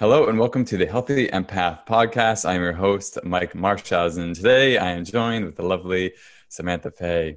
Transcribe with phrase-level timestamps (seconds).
[0.00, 2.48] Hello and welcome to the Healthy Empath podcast.
[2.48, 4.32] I'm your host, Mike Marshausen.
[4.32, 6.14] Today I am joined with the lovely
[6.48, 7.36] Samantha Fey.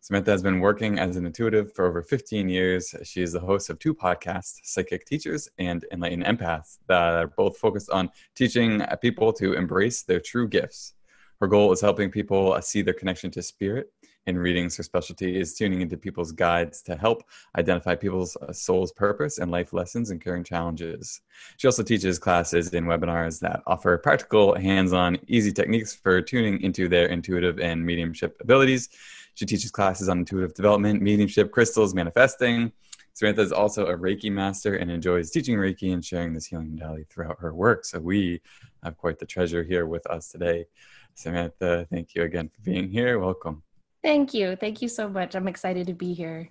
[0.00, 2.94] Samantha has been working as an intuitive for over 15 years.
[3.02, 7.58] She is the host of two podcasts, Psychic Teachers and Enlightened Empaths, that are both
[7.58, 10.94] focused on teaching people to embrace their true gifts.
[11.40, 13.88] Her goal is helping people see their connection to spirit
[14.26, 14.76] in readings.
[14.76, 17.24] Her specialty is tuning into people's guides to help
[17.56, 21.20] identify people's uh, soul's purpose and life lessons and caring challenges.
[21.56, 26.60] She also teaches classes and webinars that offer practical, hands on, easy techniques for tuning
[26.62, 28.88] into their intuitive and mediumship abilities.
[29.34, 32.72] She teaches classes on intuitive development, mediumship, crystals, manifesting.
[33.14, 37.04] Samantha is also a Reiki master and enjoys teaching Reiki and sharing this healing modality
[37.08, 37.84] throughout her work.
[37.84, 38.40] So we
[38.82, 40.66] have quite the treasure here with us today.
[41.14, 43.20] Samantha, thank you again for being here.
[43.20, 43.62] Welcome.
[44.04, 44.54] Thank you.
[44.54, 45.34] Thank you so much.
[45.34, 46.50] I'm excited to be here.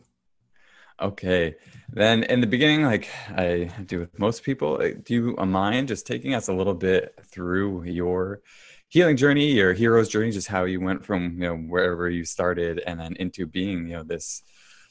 [0.99, 1.55] Okay.
[1.91, 6.07] Then in the beginning, like I do with most people, uh, do you mind just
[6.07, 8.41] taking us a little bit through your
[8.90, 12.82] healing journey, your hero's journey, just how you went from, you know, wherever you started
[12.87, 14.41] and then into being, you know, this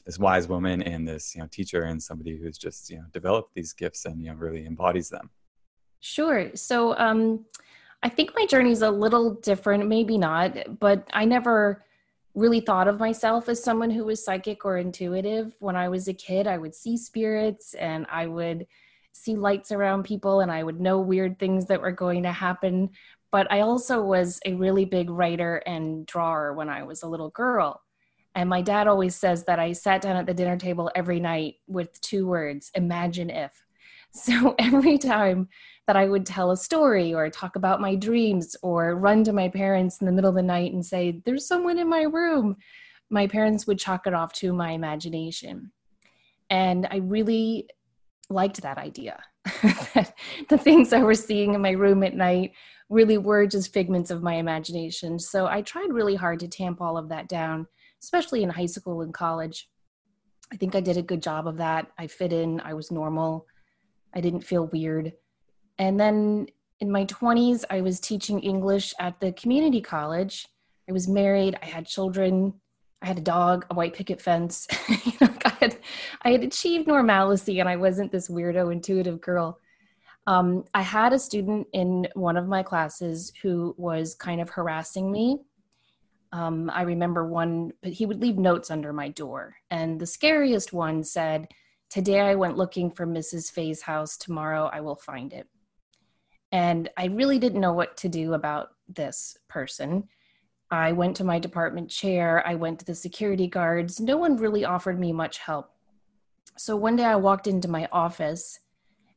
[0.05, 3.53] this wise woman and this, you know, teacher and somebody who's just, you know, developed
[3.55, 5.29] these gifts and, you know, really embodies them.
[5.99, 6.49] Sure.
[6.55, 7.43] So um
[8.03, 11.83] I think my journey is a little different, maybe not, but I never
[12.35, 15.53] really thought of myself as someone who was psychic or intuitive.
[15.59, 18.65] When I was a kid, I would see spirits and I would
[19.11, 22.89] see lights around people and I would know weird things that were going to happen.
[23.31, 27.29] But I also was a really big writer and drawer when I was a little
[27.29, 27.81] girl.
[28.35, 31.55] And my dad always says that I sat down at the dinner table every night
[31.67, 33.63] with two words imagine if.
[34.13, 35.49] So every time
[35.87, 39.49] that I would tell a story or talk about my dreams or run to my
[39.49, 42.55] parents in the middle of the night and say, There's someone in my room,
[43.09, 45.71] my parents would chalk it off to my imagination.
[46.49, 47.69] And I really
[48.29, 49.21] liked that idea.
[50.49, 52.53] the things I was seeing in my room at night
[52.89, 55.19] really were just figments of my imagination.
[55.19, 57.67] So I tried really hard to tamp all of that down,
[58.01, 59.69] especially in high school and college.
[60.51, 61.87] I think I did a good job of that.
[61.97, 63.47] I fit in, I was normal.
[64.15, 65.13] I didn't feel weird.
[65.77, 66.47] And then
[66.79, 70.47] in my 20s, I was teaching English at the community college.
[70.89, 72.53] I was married, I had children,
[73.01, 74.67] I had a dog, a white picket fence.
[75.05, 75.77] you know, I had,
[76.23, 79.59] I had achieved normalcy and I wasn't this weirdo intuitive girl.
[80.25, 85.11] Um, I had a student in one of my classes who was kind of harassing
[85.11, 85.39] me.
[86.31, 89.55] Um, I remember one, but he would leave notes under my door.
[89.69, 91.47] And the scariest one said,
[91.93, 93.51] Today I went looking for Mrs.
[93.51, 94.17] Fey's house.
[94.17, 95.47] Tomorrow I will find it.
[96.51, 100.05] And I really didn't know what to do about this person.
[100.71, 103.99] I went to my department chair, I went to the security guards.
[103.99, 105.69] No one really offered me much help.
[106.57, 108.59] So one day I walked into my office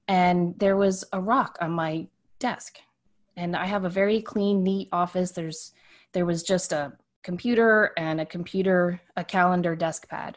[0.07, 2.09] and there was a rock on my
[2.41, 2.77] desk.
[3.39, 5.31] And I have a very clean, neat office.
[5.31, 5.73] There's
[6.13, 6.93] there was just a
[7.23, 10.37] computer and a computer, a calendar desk pad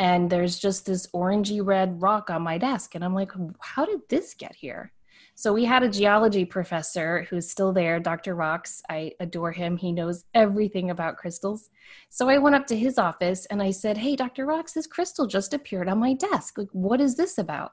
[0.00, 3.30] and there's just this orangey red rock on my desk and i'm like
[3.60, 4.92] how did this get here?
[5.36, 8.82] So we had a geology professor who's still there dr rocks.
[8.90, 9.76] I adore him.
[9.76, 11.70] He knows everything about crystals.
[12.08, 15.26] So i went up to his office and i said hey dr rocks this crystal
[15.26, 16.58] just appeared on my desk.
[16.58, 17.72] Like what is this about?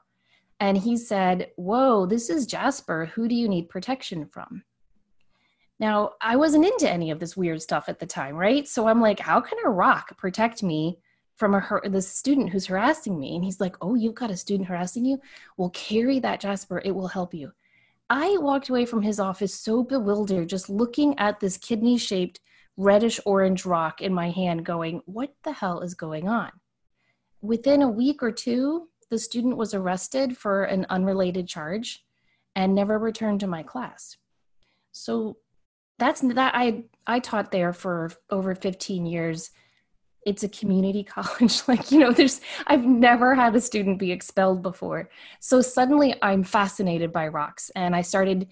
[0.60, 3.06] And he said whoa this is jasper.
[3.14, 4.62] Who do you need protection from?
[5.80, 8.68] Now i wasn't into any of this weird stuff at the time right?
[8.68, 10.98] So i'm like how can a rock protect me
[11.38, 14.36] from a her the student who's harassing me and he's like oh you've got a
[14.36, 15.20] student harassing you?
[15.56, 16.82] Well carry that jasper.
[16.84, 17.52] It will help you.
[18.10, 22.40] I walked away from his office so bewildered just looking at this kidney shaped
[22.76, 26.50] reddish orange rock in my hand going what the hell is going on?
[27.40, 32.04] Within a week or two the student was arrested for an unrelated charge
[32.54, 34.16] and never returned to my class.
[34.92, 35.38] So
[35.98, 39.50] that's that i i taught there for over 15 years
[40.26, 44.62] it's a community college like you know there's i've never had a student be expelled
[44.62, 45.08] before.
[45.40, 48.48] So suddenly i'm fascinated by rocks and i started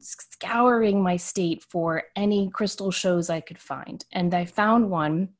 [0.00, 5.30] scouring my state for any crystal shows i could find and i found one.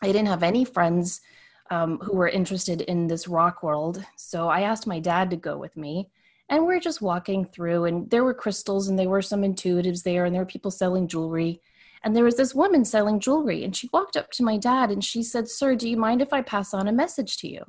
[0.00, 1.20] I didn't have any friends
[1.70, 5.58] um, who were interested in this rock world so i asked my dad to go
[5.58, 6.08] with me
[6.48, 10.24] and we're just walking through and there were crystals and there were some intuitives there
[10.24, 11.60] and there were people selling jewelry
[12.04, 15.04] and there was this woman selling jewelry, and she walked up to my dad and
[15.04, 17.64] she said, Sir, do you mind if I pass on a message to you?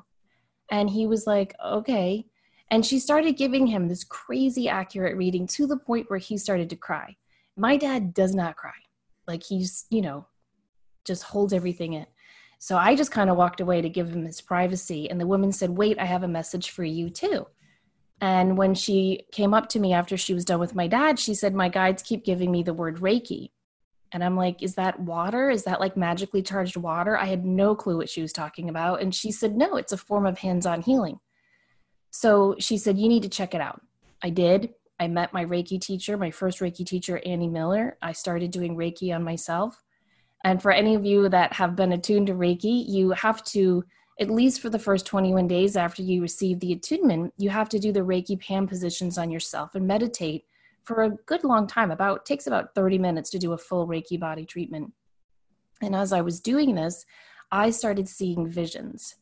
[0.71, 2.25] And he was like, Okay.
[2.71, 6.69] And she started giving him this crazy accurate reading to the point where he started
[6.69, 7.15] to cry.
[7.57, 8.71] My dad does not cry.
[9.27, 10.27] Like he's, you know,
[11.03, 12.05] just holds everything in.
[12.59, 15.09] So I just kind of walked away to give him his privacy.
[15.09, 17.47] And the woman said, Wait, I have a message for you too.
[18.21, 21.33] And when she came up to me after she was done with my dad, she
[21.33, 23.49] said, My guides keep giving me the word Reiki.
[24.11, 25.49] And I'm like, Is that water?
[25.49, 27.17] Is that like magically charged water?
[27.17, 29.01] I had no clue what she was talking about.
[29.01, 31.19] And she said, No, it's a form of hands on healing.
[32.11, 33.81] So she said, You need to check it out.
[34.23, 34.73] I did.
[34.99, 37.97] I met my Reiki teacher, my first Reiki teacher, Annie Miller.
[38.01, 39.81] I started doing Reiki on myself.
[40.43, 43.83] And for any of you that have been attuned to Reiki, you have to,
[44.19, 47.79] at least for the first 21 days after you receive the attunement, you have to
[47.79, 50.43] do the Reiki pan positions on yourself and meditate
[50.83, 51.91] for a good long time.
[51.91, 54.91] About takes about 30 minutes to do a full Reiki body treatment.
[55.81, 57.05] And as I was doing this,
[57.51, 59.15] I started seeing visions.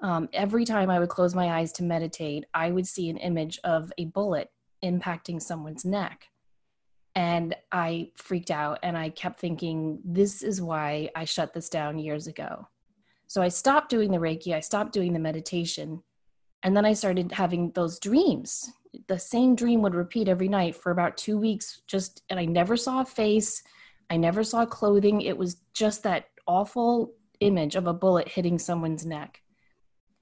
[0.00, 3.58] Um, every time I would close my eyes to meditate, I would see an image
[3.64, 4.50] of a bullet
[4.84, 6.26] impacting someone's neck.
[7.14, 11.98] And I freaked out and I kept thinking, this is why I shut this down
[11.98, 12.68] years ago.
[13.26, 16.02] So I stopped doing the Reiki, I stopped doing the meditation,
[16.62, 18.70] and then I started having those dreams.
[19.06, 22.76] The same dream would repeat every night for about two weeks, just, and I never
[22.76, 23.62] saw a face,
[24.10, 25.20] I never saw clothing.
[25.20, 29.42] It was just that awful image of a bullet hitting someone's neck.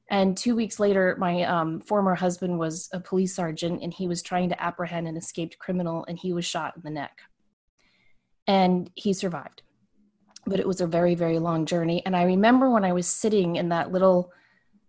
[0.08, 4.22] And two weeks later, my um, former husband was a police sergeant and he was
[4.22, 7.22] trying to apprehend an escaped criminal and he was shot in the neck.
[8.46, 9.62] And he survived.
[10.46, 12.04] But it was a very, very long journey.
[12.06, 14.30] And I remember when I was sitting in that little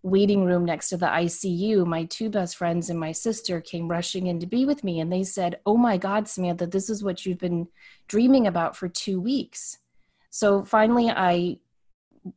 [0.10, 4.28] waiting room next to the ICU, my two best friends and my sister came rushing
[4.28, 5.00] in to be with me.
[5.00, 7.68] And they said, Oh my God, Samantha, this is what you've been
[8.08, 9.78] dreaming about for two weeks.
[10.30, 11.60] So finally, I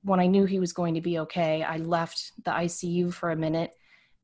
[0.02, 3.37] when I knew he was going to be okay, I left the ICU for a
[3.37, 3.72] minute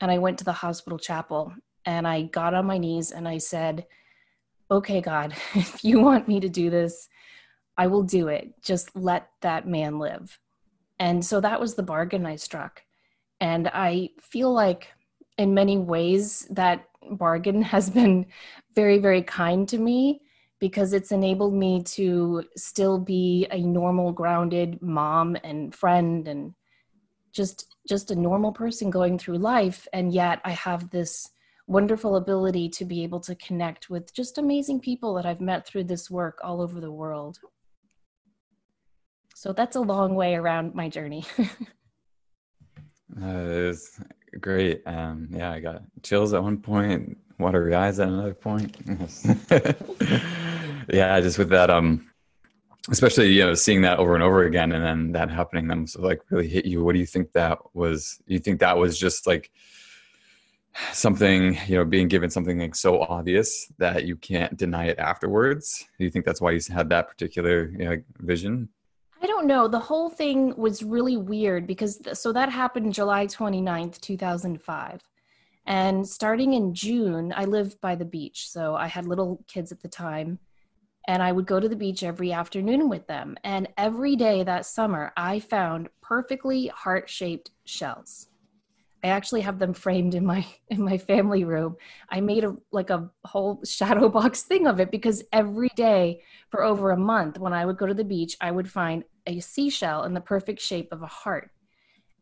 [0.01, 1.53] and I went to the hospital chapel
[1.85, 3.87] and I got on my knees and I said,
[4.71, 7.09] Okay, God, if you want me to do this,
[7.79, 8.55] I will do it.
[8.63, 10.39] Just let that man live.
[10.99, 12.83] And so that was the bargain I struck.
[13.41, 14.89] And I feel like,
[15.39, 18.27] in many ways, that bargain has been
[18.75, 20.23] very, very kind to me
[20.59, 26.55] because it's enabled me to still be a normal grounded mom and friend and
[27.33, 29.87] just just a normal person going through life.
[29.93, 31.31] And yet i have this
[31.67, 35.83] wonderful ability to be able to connect with just amazing people that i've met through
[35.85, 37.39] this work all over the world.
[39.35, 41.27] So that's a long way around my journey
[43.11, 44.01] that is
[44.41, 44.83] great.
[44.87, 48.77] Um yeah i got chills at one point watery eyes at another point.
[50.89, 52.09] Yeah just with that um
[52.91, 56.01] especially you know seeing that over and over again and then that happening them so
[56.01, 56.85] like really hit you.
[56.85, 58.21] What do you think that was?
[58.27, 59.51] You think that was just like
[60.93, 65.87] something you know being given something like so obvious that you can't deny it afterwards?
[65.99, 68.69] Do you think that's why you had that particular you know, vision
[69.23, 73.27] i don't know the whole thing was really weird because th- so that happened july
[73.27, 75.01] 29th 2005
[75.67, 79.81] and starting in june i lived by the beach so i had little kids at
[79.81, 80.39] the time
[81.07, 83.37] and I would go to the beach every afternoon with them.
[83.45, 88.29] And every day that summer, I found perfectly heart-shaped shells.
[89.05, 91.77] I actually have them framed in my in my family room.
[92.09, 96.63] I made a like a whole shadow box thing of it because every day for
[96.63, 100.05] over a month when I would go to the beach, I would find a seashell
[100.05, 101.51] in the perfect shape of a heart.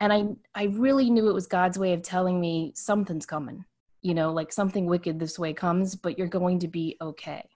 [0.00, 0.24] And I
[0.54, 3.64] I really knew it was God's way of telling me something's coming.
[4.02, 7.48] You know, like something wicked this way comes, but you're going to be okay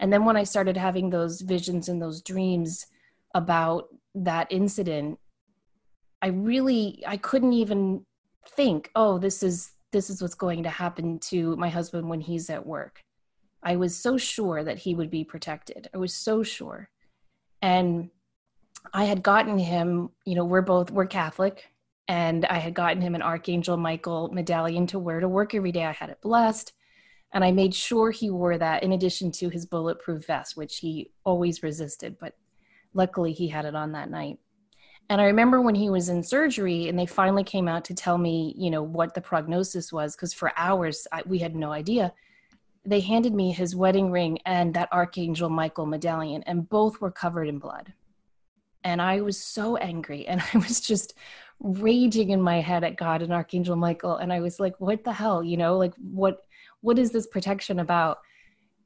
[0.00, 2.86] and then when i started having those visions and those dreams
[3.34, 5.18] about that incident
[6.22, 8.04] i really i couldn't even
[8.48, 12.50] think oh this is this is what's going to happen to my husband when he's
[12.50, 13.00] at work.
[13.62, 15.88] I was so sure that he would be protected.
[15.94, 16.88] I was so sure.
[17.62, 18.10] And
[18.92, 21.64] i had gotten him you know we're both we're catholic
[22.06, 25.86] and i had gotten him an archangel michael medallion to wear to work every day.
[25.86, 26.74] I had it blessed
[27.34, 31.10] and I made sure he wore that in addition to his bulletproof vest, which he
[31.24, 32.34] always resisted, but
[32.94, 34.38] luckily he had it on that night.
[35.10, 38.16] And I remember when he was in surgery and they finally came out to tell
[38.16, 42.12] me, you know, what the prognosis was, because for hours I, we had no idea.
[42.86, 47.48] They handed me his wedding ring and that Archangel Michael medallion, and both were covered
[47.48, 47.92] in blood.
[48.82, 51.14] And I was so angry and I was just
[51.60, 54.16] raging in my head at God and Archangel Michael.
[54.16, 56.44] And I was like, what the hell, you know, like what
[56.80, 58.18] what is this protection about?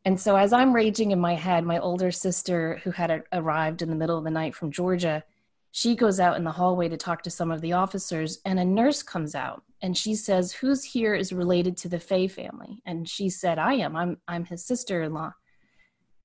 [0.05, 3.91] And so as I'm raging in my head, my older sister, who had arrived in
[3.91, 5.25] the middle of the night from Georgia,
[5.71, 8.65] she goes out in the hallway to talk to some of the officers, and a
[8.65, 13.09] nurse comes out and she says, "Who's here is related to the Fey family?" And
[13.09, 13.97] she said, "I am.
[13.97, 15.33] I'm I'm his sister-in-law."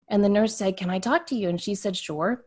[0.10, 2.46] And the nurse said, "Can I talk to you?" And she said, "Sure."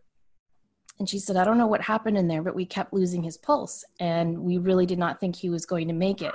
[0.99, 3.37] And she said, "I don't know what happened in there, but we kept losing his
[3.37, 6.35] pulse, and we really did not think he was going to make it."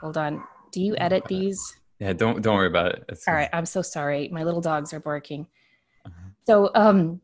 [0.00, 0.42] hold on.
[0.72, 1.76] Do you edit these?
[1.98, 3.04] Yeah, don't don't worry about it.
[3.08, 4.28] It's All right, I'm so sorry.
[4.28, 5.46] My little dogs are barking.
[6.06, 6.30] Uh-huh.
[6.46, 7.20] So, um,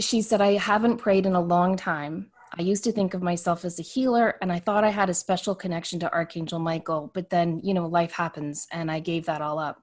[0.00, 2.30] she said, I haven't prayed in a long time.
[2.58, 5.14] I used to think of myself as a healer and I thought I had a
[5.14, 9.42] special connection to Archangel Michael, but then, you know, life happens and I gave that
[9.42, 9.82] all up.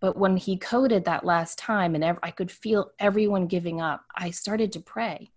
[0.00, 4.30] But when he coded that last time and I could feel everyone giving up, I
[4.30, 5.32] started to pray.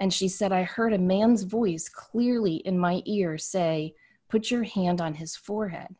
[0.00, 3.94] And she said, I heard a man's voice clearly in my ear say,
[4.28, 5.94] Put your hand on his forehead.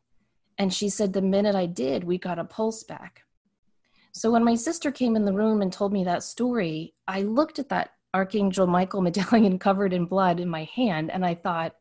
[0.59, 3.23] And she said, The minute I did, we got a pulse back.
[4.13, 7.59] So when my sister came in the room and told me that story, I looked
[7.59, 11.75] at that Archangel Michael medallion covered in blood in my hand and I thought,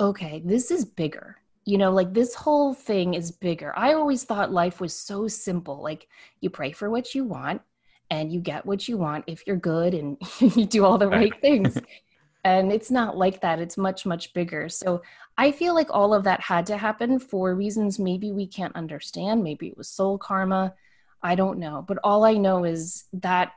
[0.00, 1.36] okay, this is bigger.
[1.64, 3.72] You know, like this whole thing is bigger.
[3.76, 5.80] I always thought life was so simple.
[5.80, 6.08] Like
[6.40, 7.62] you pray for what you want
[8.10, 11.32] and you get what you want if you're good and you do all the right
[11.40, 11.78] things.
[12.44, 13.60] and it's not like that.
[13.60, 14.68] It's much, much bigger.
[14.68, 15.02] So
[15.38, 19.42] I feel like all of that had to happen for reasons maybe we can't understand.
[19.42, 20.74] Maybe it was soul karma.
[21.22, 21.84] I don't know.
[21.86, 23.52] But all I know is that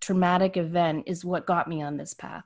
[0.00, 2.44] traumatic event is what got me on this path.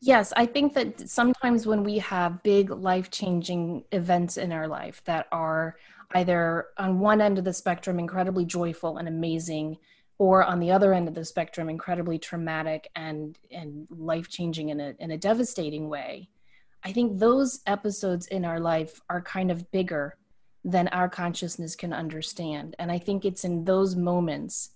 [0.00, 5.02] Yes, I think that sometimes when we have big life changing events in our life
[5.06, 5.76] that are
[6.14, 9.78] either on one end of the spectrum incredibly joyful and amazing,
[10.18, 14.80] or on the other end of the spectrum incredibly traumatic and, and life changing in
[14.80, 16.28] a, in a devastating way,
[16.84, 20.16] I think those episodes in our life are kind of bigger
[20.64, 22.76] than our consciousness can understand.
[22.78, 24.70] And I think it's in those moments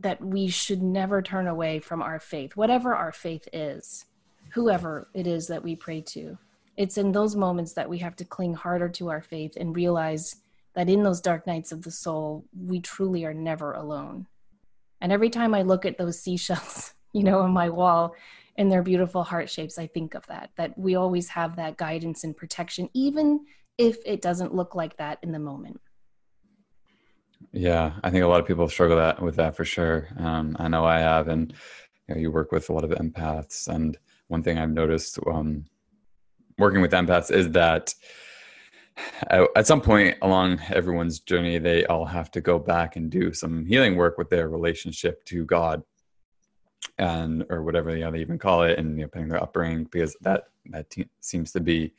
[0.00, 4.04] that we should never turn away from our faith, whatever our faith is,
[4.52, 6.38] whoever it is that we pray to.
[6.76, 10.36] It's in those moments that we have to cling harder to our faith and realize
[10.74, 14.26] that in those dark nights of the soul, we truly are never alone.
[15.00, 18.14] And every time I look at those seashells, you know, on my wall
[18.56, 22.22] in their beautiful heart shapes, I think of that, that we always have that guidance
[22.22, 23.40] and protection, even
[23.78, 25.80] if it doesn't look like that in the moment.
[27.52, 30.08] Yeah, I think a lot of people struggle that with that for sure.
[30.18, 31.52] Um, I know I have, and
[32.08, 33.68] you, know, you work with a lot of empaths.
[33.68, 35.64] And one thing I've noticed um,
[36.58, 37.94] working with empaths is that
[39.56, 43.64] at some point along everyone's journey, they all have to go back and do some
[43.64, 45.82] healing work with their relationship to God,
[46.98, 49.84] and or whatever you know, they even call it, and you know, depending their upbringing,
[49.84, 51.94] because that that te- seems to be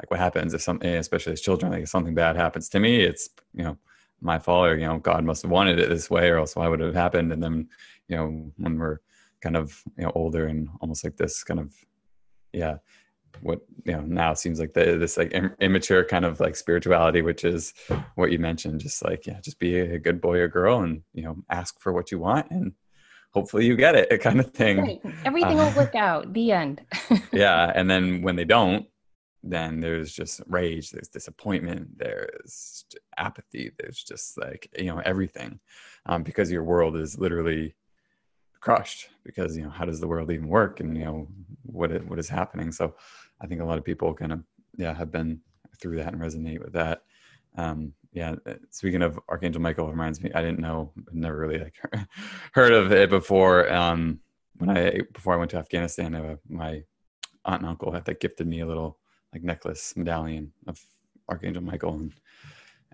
[0.00, 3.00] like what happens if something, especially as children, like if something bad happens to me,
[3.00, 3.78] it's you know
[4.20, 6.68] my fault or you know god must have wanted it this way or else why
[6.68, 7.32] would it have happened?
[7.32, 7.68] And then
[8.08, 8.98] you know when we're
[9.40, 11.72] kind of you know older and almost like this kind of
[12.52, 12.76] yeah
[13.40, 17.20] what you know now seems like the, this like Im- immature kind of like spirituality
[17.20, 17.74] which is
[18.14, 21.24] what you mentioned just like yeah just be a good boy or girl and you
[21.24, 22.72] know ask for what you want and
[23.34, 24.78] hopefully you get it kind of thing.
[24.78, 25.00] Right.
[25.24, 26.32] everything uh, will work out.
[26.32, 26.80] The end.
[27.32, 27.72] Yeah.
[27.74, 28.86] And then when they don't
[29.46, 32.86] then there's just rage there's disappointment there's
[33.18, 35.60] apathy there's just like you know everything
[36.06, 37.74] um, because your world is literally
[38.60, 41.28] crushed because you know how does the world even work and you know
[41.66, 42.72] what it, what is happening?
[42.72, 42.94] So
[43.40, 44.40] i think a lot of people kind of
[44.76, 45.40] yeah have been
[45.80, 47.02] through that and resonate with that.
[47.56, 51.74] Um, yeah uh, speaking of archangel michael reminds me i didn't know never really like
[52.52, 53.70] heard of it before.
[53.70, 54.20] Um,
[54.56, 56.82] when i before i went to afghanistan uh, my
[57.44, 58.98] aunt and uncle had that gifted me a little
[59.34, 60.80] like necklace medallion of
[61.28, 62.12] Archangel Michael, and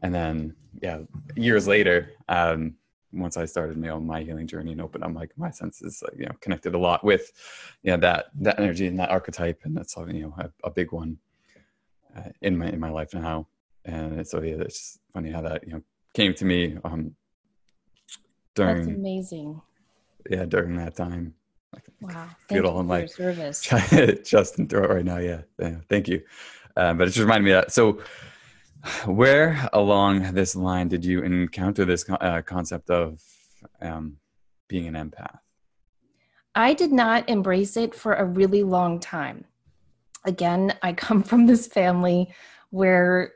[0.03, 1.01] and then yeah,
[1.37, 2.75] years later, um,
[3.13, 6.19] once I started my own my healing journey and opened up like my senses, like,
[6.19, 7.31] you know, connected a lot with,
[7.83, 11.19] yeah, that that energy and that archetype, and that's you know a, a big one
[12.17, 13.47] uh, in my in my life now.
[13.85, 15.83] And so yeah, it's funny how that you know
[16.15, 17.15] came to me um,
[18.55, 18.77] during.
[18.77, 19.61] That's amazing.
[20.29, 21.35] Yeah, during that time.
[22.01, 22.29] Wow.
[22.49, 23.61] Feel it all in my service.
[23.61, 25.19] chest and throat right now.
[25.19, 25.43] Yeah.
[25.59, 26.23] yeah thank you.
[26.77, 27.73] Um, but it just reminded me that.
[27.73, 28.01] So,
[29.05, 33.23] where along this line did you encounter this uh, concept of
[33.83, 34.17] um,
[34.69, 35.39] being an empath?
[36.55, 39.45] I did not embrace it for a really long time.
[40.25, 42.33] Again, I come from this family
[42.71, 43.33] where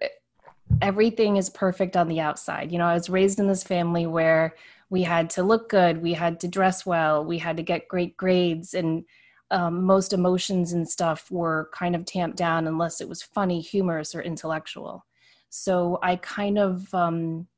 [0.80, 2.72] everything is perfect on the outside.
[2.72, 4.54] You know, I was raised in this family where
[4.94, 8.16] we had to look good we had to dress well we had to get great
[8.16, 9.04] grades and
[9.50, 14.14] um, most emotions and stuff were kind of tamped down unless it was funny humorous
[14.14, 15.04] or intellectual.
[15.50, 17.48] So i kind of um,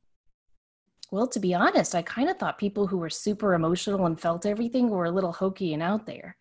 [1.10, 4.46] well to be honest i kind of thought people who were super emotional and felt
[4.46, 6.36] everything were a little hokey and out there.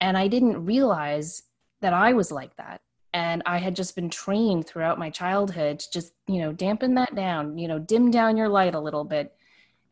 [0.00, 1.42] And i didn't realize
[1.82, 2.80] that i was like that.
[3.12, 7.14] And i had just been trained throughout my childhood to just you know dampen that
[7.14, 9.37] down you know dim down your light a little bit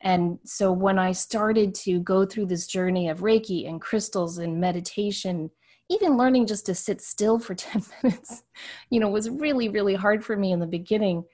[0.00, 4.60] and so when I started to go through this journey of Reiki and crystals and
[4.60, 5.50] meditation,
[5.88, 8.42] even learning just to sit still for 10 minutes,
[8.90, 11.24] you know, was really, really hard for me in the beginning.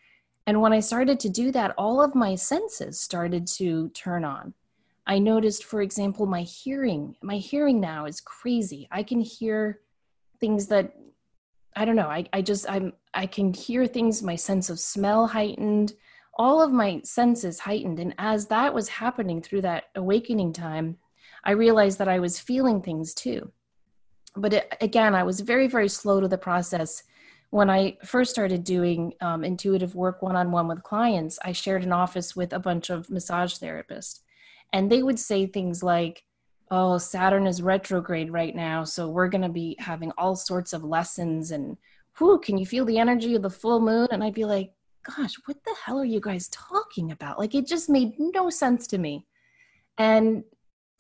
[0.46, 4.54] And when I started to do that, all of my senses started to turn on.
[5.06, 7.16] I noticed, for example, my hearing.
[7.22, 8.88] My hearing now is crazy.
[8.90, 9.80] I can hear
[10.40, 10.94] things that
[11.74, 12.08] I don't know.
[12.08, 15.94] I, I just I'm I can hear things, my sense of smell heightened,
[16.34, 17.98] all of my senses heightened.
[17.98, 20.96] And as that was happening through that awakening time,
[21.44, 23.52] I realized that I was feeling things too.
[24.36, 27.02] But it, again, I was very, very slow to the process.
[27.50, 31.82] When I first started doing um, intuitive work one on one with clients, I shared
[31.82, 34.20] an office with a bunch of massage therapists.
[34.72, 36.24] And they would say things like,
[36.70, 38.84] oh, Saturn is retrograde right now.
[38.84, 41.50] So we're going to be having all sorts of lessons.
[41.50, 41.76] And
[42.18, 44.08] whoo, can you feel the energy of the full moon?
[44.10, 47.38] And I'd be like, gosh, what the hell are you guys talking about?
[47.38, 49.26] Like it just made no sense to me.
[49.98, 50.44] And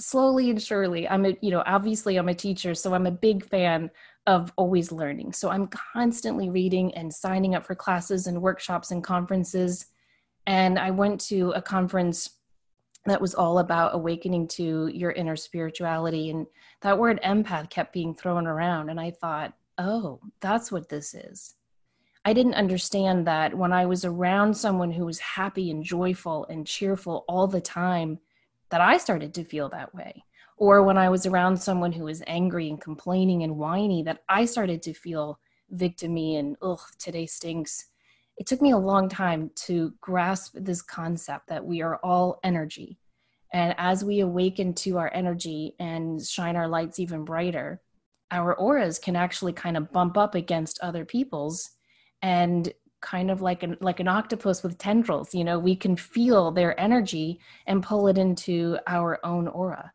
[0.02, 3.44] slowly and surely i'm a you know obviously i'm a teacher so i'm a big
[3.44, 3.88] fan
[4.26, 9.04] of always learning so i'm constantly reading and signing up for classes and workshops and
[9.04, 9.86] conferences
[10.46, 12.38] and i went to a conference
[13.06, 16.46] that was all about awakening to your inner spirituality and
[16.80, 21.54] that word empath kept being thrown around and i thought oh that's what this is
[22.24, 26.66] i didn't understand that when i was around someone who was happy and joyful and
[26.66, 28.18] cheerful all the time
[28.72, 30.24] that I started to feel that way.
[30.56, 34.46] Or when I was around someone who was angry and complaining and whiny, that I
[34.46, 35.38] started to feel
[35.74, 37.86] victimy and, ugh, today stinks.
[38.38, 42.98] It took me a long time to grasp this concept that we are all energy.
[43.52, 47.82] And as we awaken to our energy and shine our lights even brighter,
[48.30, 51.68] our auras can actually kind of bump up against other people's
[52.22, 56.52] and kind of like an like an octopus with tendrils you know we can feel
[56.52, 59.92] their energy and pull it into our own aura.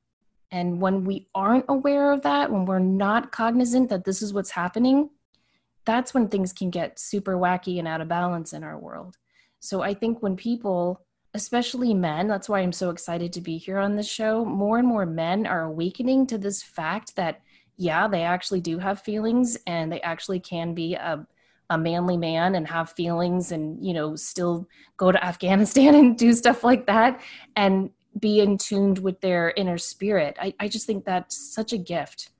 [0.49, 4.51] And when we aren't aware of that when we're not cognizant that this is what's
[4.51, 5.09] happening
[5.85, 9.15] that's when things can get super wacky and out of balance in our world.
[9.59, 11.01] So i think when people
[11.33, 14.87] especially men that's why i'm so excited to be here on this show more and
[14.87, 17.41] more men are awakening to this fact that
[17.77, 21.25] yeah they actually do have feelings and they actually can be a
[21.69, 26.33] a manly man and have feelings and you know still go to afghanistan and do
[26.33, 27.21] stuff like that
[27.55, 30.37] and be in tuned with their inner spirit.
[30.41, 32.31] I, I just think that's such a gift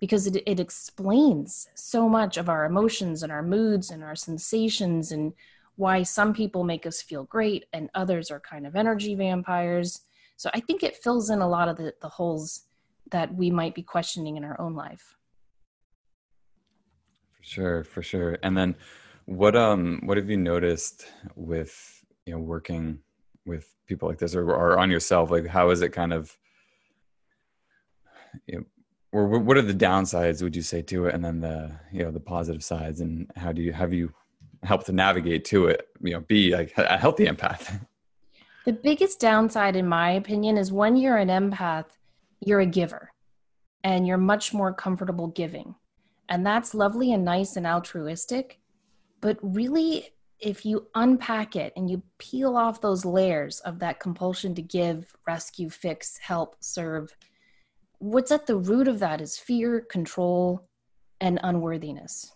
[0.00, 5.12] because it, it explains so much of our emotions and our moods and our sensations
[5.12, 5.32] and
[5.76, 10.02] why some people make us feel great and others are kind of energy vampires.
[10.36, 12.62] So i think it fills in a lot of the, the holes
[13.10, 15.16] that we might be questioning in our own life
[17.44, 18.38] Sure, for sure.
[18.42, 18.74] And then
[19.26, 22.98] what um what have you noticed with you know working
[23.46, 25.30] with people like this or, or on yourself?
[25.30, 26.36] Like how is it kind of
[28.46, 28.64] you know,
[29.12, 32.10] or what are the downsides would you say to it and then the you know
[32.10, 34.12] the positive sides and how do you have you
[34.62, 37.86] helped to navigate to it you know be like a healthy empath
[38.64, 41.86] the biggest downside in my opinion is when you're an empath
[42.40, 43.12] you're a giver
[43.84, 45.76] and you're much more comfortable giving
[46.28, 48.60] and that's lovely and nice and altruistic.
[49.20, 50.08] But really,
[50.38, 55.14] if you unpack it and you peel off those layers of that compulsion to give,
[55.26, 57.16] rescue, fix, help, serve,
[57.98, 60.68] what's at the root of that is fear, control,
[61.20, 62.32] and unworthiness.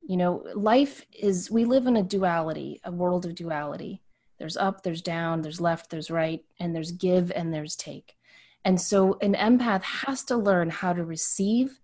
[0.00, 4.02] You know, life is, we live in a duality, a world of duality.
[4.38, 8.16] There's up, there's down, there's left, there's right, and there's give and there's take.
[8.64, 11.78] And so an empath has to learn how to receive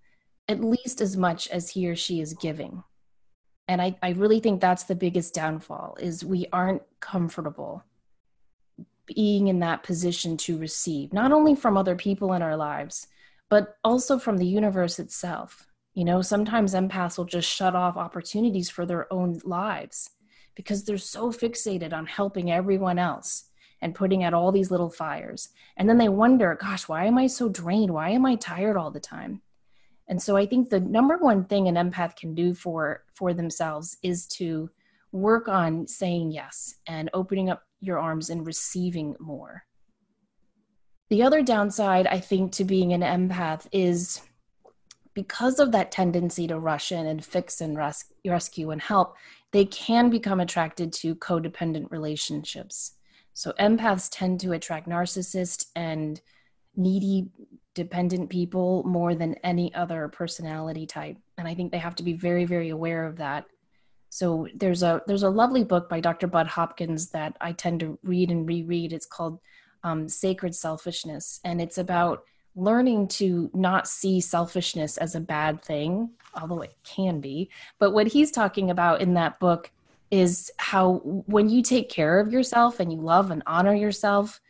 [0.49, 2.83] at least as much as he or she is giving.
[3.69, 7.85] And I, I really think that's the biggest downfall is we aren't comfortable
[9.05, 13.07] being in that position to receive not only from other people in our lives
[13.51, 15.67] but also from the universe itself.
[15.95, 20.11] You know sometimes empaths will just shut off opportunities for their own lives
[20.55, 23.45] because they're so fixated on helping everyone else
[23.81, 25.51] and putting out all these little fires.
[25.77, 27.93] And then they wonder gosh why am i so drained?
[27.93, 29.43] Why am i tired all the time
[30.09, 33.97] and so I think the number one thing an empath can do for for themselves
[34.03, 34.71] is to
[35.13, 39.65] work on saying yes and opening up your arms and receiving more.
[41.11, 44.21] The other downside I think to being an empath is
[45.15, 49.17] because of that tendency to rush in and fix and res- rescue and help,
[49.53, 52.93] they can become attracted to codependent relationships.
[53.33, 56.21] So empaths tend to attract narcissists and
[56.79, 57.29] needy
[57.75, 61.19] dependent people more than any other personality type.
[61.37, 63.45] And i think they have to be very very aware of that.
[64.09, 67.99] So there's a there's a lovely book by dr bud hopkins that i tend to
[68.03, 68.95] read and reread.
[68.95, 69.39] It's called
[69.83, 71.41] um, sacred selfishness.
[71.45, 77.21] And it's about learning to not see selfishness as a bad thing, although it can
[77.21, 77.51] be.
[77.79, 79.71] But what he's talking about in that book
[80.11, 80.95] is how
[81.27, 84.41] when you take care of yourself and you love and honor yourself,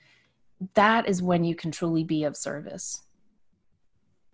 [0.75, 3.03] that is when you can truly be of service.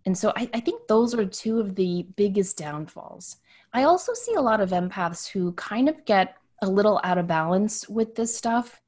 [0.06, 3.38] And so I, I, think those are two of the biggest downfalls.
[3.72, 7.26] I also see a lot of empaths who kind of get a little out of
[7.26, 8.80] balance with this stuff.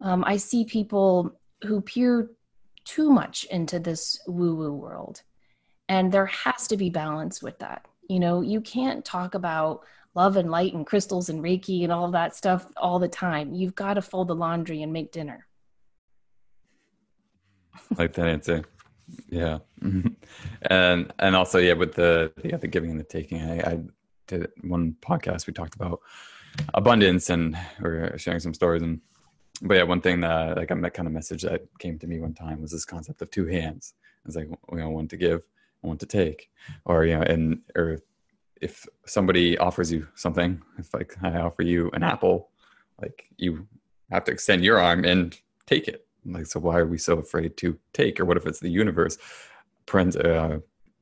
[0.00, 2.30] Um, I see people who peer
[2.84, 5.22] too much into this woo woo world.
[5.88, 7.86] And there has to be balance with that.
[8.08, 9.82] You know, you can't talk about
[10.14, 13.52] love and light and crystals and Reiki and all that stuff all the time.
[13.52, 15.46] You've got to fold the laundry and make dinner.
[17.96, 18.64] Like that answer.
[19.28, 19.58] Yeah.
[20.70, 23.42] and and also yeah, with the yeah, the giving and the taking.
[23.42, 23.80] I, I
[24.26, 26.00] did one podcast we talked about
[26.74, 29.00] abundance and we are sharing some stories and
[29.62, 32.34] but yeah, one thing that like a kind of message that came to me one
[32.34, 33.94] time was this concept of two hands.
[34.26, 35.42] It's like you know, one to give,
[35.82, 36.50] one to take,
[36.84, 37.98] or you know, and or
[38.60, 42.50] if somebody offers you something, if like I offer you an apple,
[43.00, 43.66] like you
[44.10, 46.06] have to extend your arm and take it.
[46.24, 48.20] Like, so why are we so afraid to take?
[48.20, 49.18] Or what if it's the universe,
[49.92, 50.58] uh,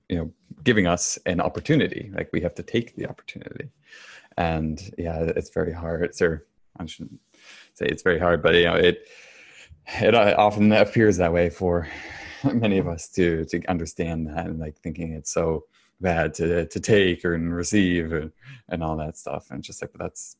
[0.09, 0.33] you know,
[0.65, 2.11] giving us an opportunity?
[2.15, 3.71] Like we have to take the opportunity,
[4.37, 6.11] and yeah, it's very hard.
[6.21, 6.47] Or
[6.79, 7.21] I shouldn't
[7.75, 9.07] say it's very hard, but you know, it
[10.01, 11.89] it often appears that way for
[12.45, 15.65] many of us to to understand that and like thinking it's so
[16.01, 18.33] bad to to take or and receive and,
[18.71, 20.37] and all that stuff and just like that's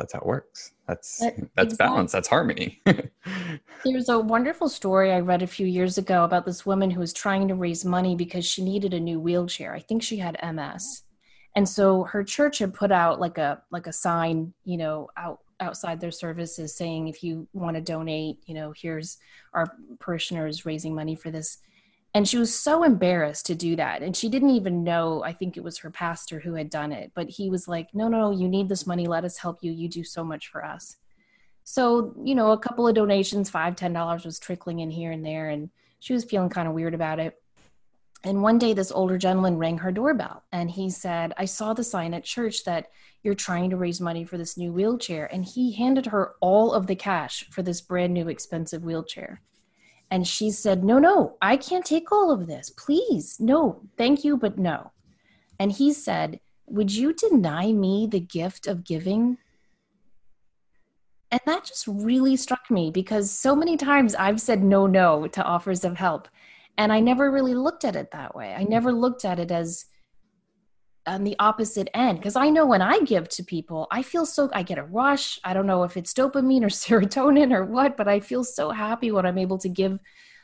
[0.00, 0.72] that's how it works.
[0.88, 1.76] That's that, that's exactly.
[1.76, 2.82] balance that's harmony.
[3.84, 7.12] There's a wonderful story i read a few years ago about this woman who was
[7.12, 9.74] trying to raise money because she needed a new wheelchair.
[9.74, 11.02] I think she had ms
[11.56, 15.40] and so her church had put out like a like a sign you know out
[15.60, 19.18] outside their services saying if you want to donate you know here's
[19.52, 21.58] our parishioners raising money for this
[22.14, 25.56] and she was so embarrassed to do that and she didn't even know i think
[25.56, 28.48] it was her pastor who had done it but he was like no no you
[28.48, 30.96] need this money let us help you you do so much for us
[31.64, 35.24] so you know a couple of donations five ten dollars was trickling in here and
[35.24, 35.70] there and
[36.00, 37.40] she was feeling kind of weird about it
[38.22, 41.84] and one day, this older gentleman rang her doorbell and he said, I saw the
[41.84, 42.90] sign at church that
[43.22, 45.26] you're trying to raise money for this new wheelchair.
[45.32, 49.40] And he handed her all of the cash for this brand new expensive wheelchair.
[50.10, 52.70] And she said, No, no, I can't take all of this.
[52.70, 54.92] Please, no, thank you, but no.
[55.58, 59.38] And he said, Would you deny me the gift of giving?
[61.30, 65.44] And that just really struck me because so many times I've said no, no to
[65.44, 66.28] offers of help
[66.80, 69.84] and i never really looked at it that way i never looked at it as
[71.10, 74.48] on the opposite end because i know when i give to people i feel so
[74.52, 78.08] i get a rush i don't know if it's dopamine or serotonin or what but
[78.08, 79.98] i feel so happy when i'm able to give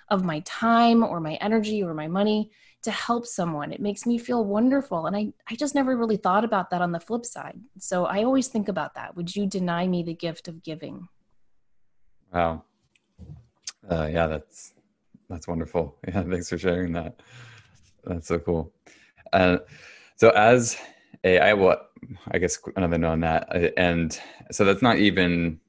[0.08, 2.50] of my time or my energy or my money
[2.82, 6.44] to help someone it makes me feel wonderful and i i just never really thought
[6.44, 9.86] about that on the flip side so i always think about that would you deny
[9.86, 11.08] me the gift of giving
[12.32, 12.62] wow
[13.90, 14.74] uh, yeah that's
[15.28, 15.96] that's wonderful.
[16.08, 17.20] Yeah, thanks for sharing that.
[18.04, 18.72] That's so cool.
[19.32, 19.58] Uh,
[20.16, 20.76] so as
[21.24, 21.90] a, I what
[22.30, 24.18] I guess another note on that, uh, and
[24.50, 25.60] so that's not even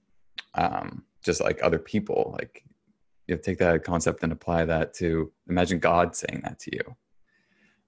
[0.56, 2.36] um, just like other people.
[2.38, 2.64] Like
[3.28, 6.96] you take that concept and apply that to imagine God saying that to you,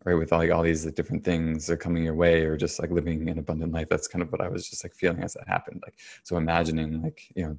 [0.06, 0.16] right?
[0.16, 3.40] With like all these different things are coming your way, or just like living an
[3.40, 3.88] abundant life.
[3.90, 5.82] That's kind of what I was just like feeling as that happened.
[5.86, 7.58] Like so, imagining like you know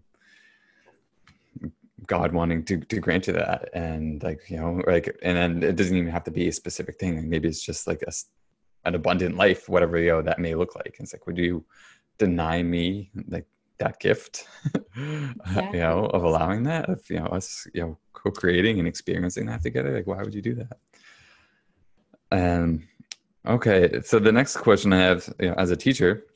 [2.06, 3.68] God wanting to, to grant you that.
[3.74, 6.98] And like, you know, like, and then it doesn't even have to be a specific
[6.98, 7.16] thing.
[7.16, 8.12] Like maybe it's just like a,
[8.84, 10.94] an abundant life, whatever, you know, that may look like.
[10.98, 11.64] And it's like, would you
[12.18, 13.46] deny me like
[13.78, 14.46] that gift,
[14.96, 15.62] exactly.
[15.72, 19.62] you know, of allowing that, of, you know, us, you know, co-creating and experiencing that
[19.62, 19.94] together?
[19.94, 20.78] Like, why would you do that?
[22.32, 22.88] Um,
[23.46, 24.00] okay.
[24.02, 26.26] So the next question I have, you know, as a teacher,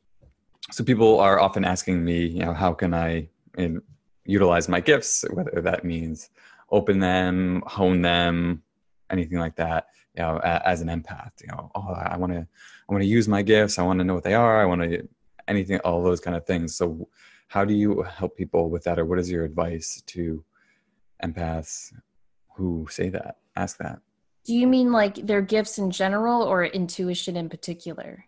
[0.70, 3.82] so people are often asking me, you know, how can I, in
[4.24, 6.30] utilize my gifts, whether that means
[6.70, 8.62] open them, hone them,
[9.10, 9.86] anything like that.
[10.16, 13.26] You know, as an empath, you know, oh, I want to, I want to use
[13.26, 13.78] my gifts.
[13.78, 14.62] I want to know what they are.
[14.62, 15.08] I want to
[15.48, 16.76] anything, all those kind of things.
[16.76, 17.08] So,
[17.48, 20.44] how do you help people with that, or what is your advice to
[21.22, 21.92] empaths
[22.56, 24.00] who say that, ask that?
[24.44, 28.24] Do you mean like their gifts in general, or intuition in particular?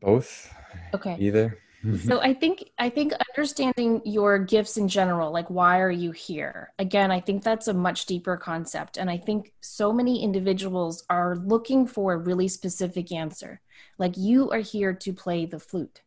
[0.00, 0.52] Both.
[0.94, 1.16] Okay.
[1.18, 2.08] Either Mm-hmm.
[2.08, 6.72] so i think i think understanding your gifts in general like why are you here?
[6.80, 11.36] Again i think that's a much deeper concept and i think so many individuals are
[11.36, 13.60] looking for a really specific answer
[13.98, 16.02] like you are here to play the flute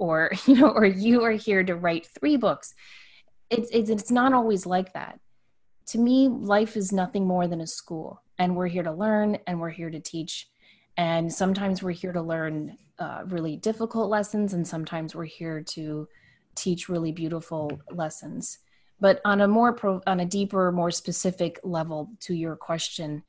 [0.00, 2.74] or you know or you are here to write three books.
[3.50, 5.20] It's it's, it's not always like that.
[5.88, 9.60] To me, life is nothing more than a school, and we're here to learn and
[9.60, 10.48] we're here to teach.
[10.96, 16.06] And sometimes we're here to learn uh, really difficult lessons, and sometimes we're here to
[16.54, 18.58] teach really beautiful lessons.
[19.00, 23.22] But on a more pro, on a deeper, more specific level to your question,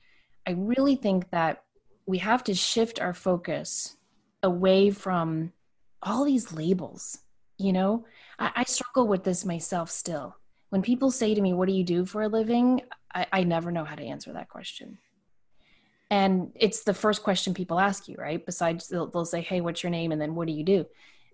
[0.46, 1.64] I really think that
[2.06, 3.96] we have to shift our focus
[4.44, 5.54] away from
[6.04, 7.20] all these labels.
[7.58, 8.06] You know,
[8.38, 10.36] I, I struggle with this myself still.
[10.70, 12.82] When people say to me, What do you do for a living?
[13.14, 14.98] I, I never know how to answer that question.
[16.12, 18.46] And it's the first question people ask you, right?
[18.46, 20.12] Besides, they'll, they'll say, Hey, what's your name?
[20.12, 20.86] And then what do you do?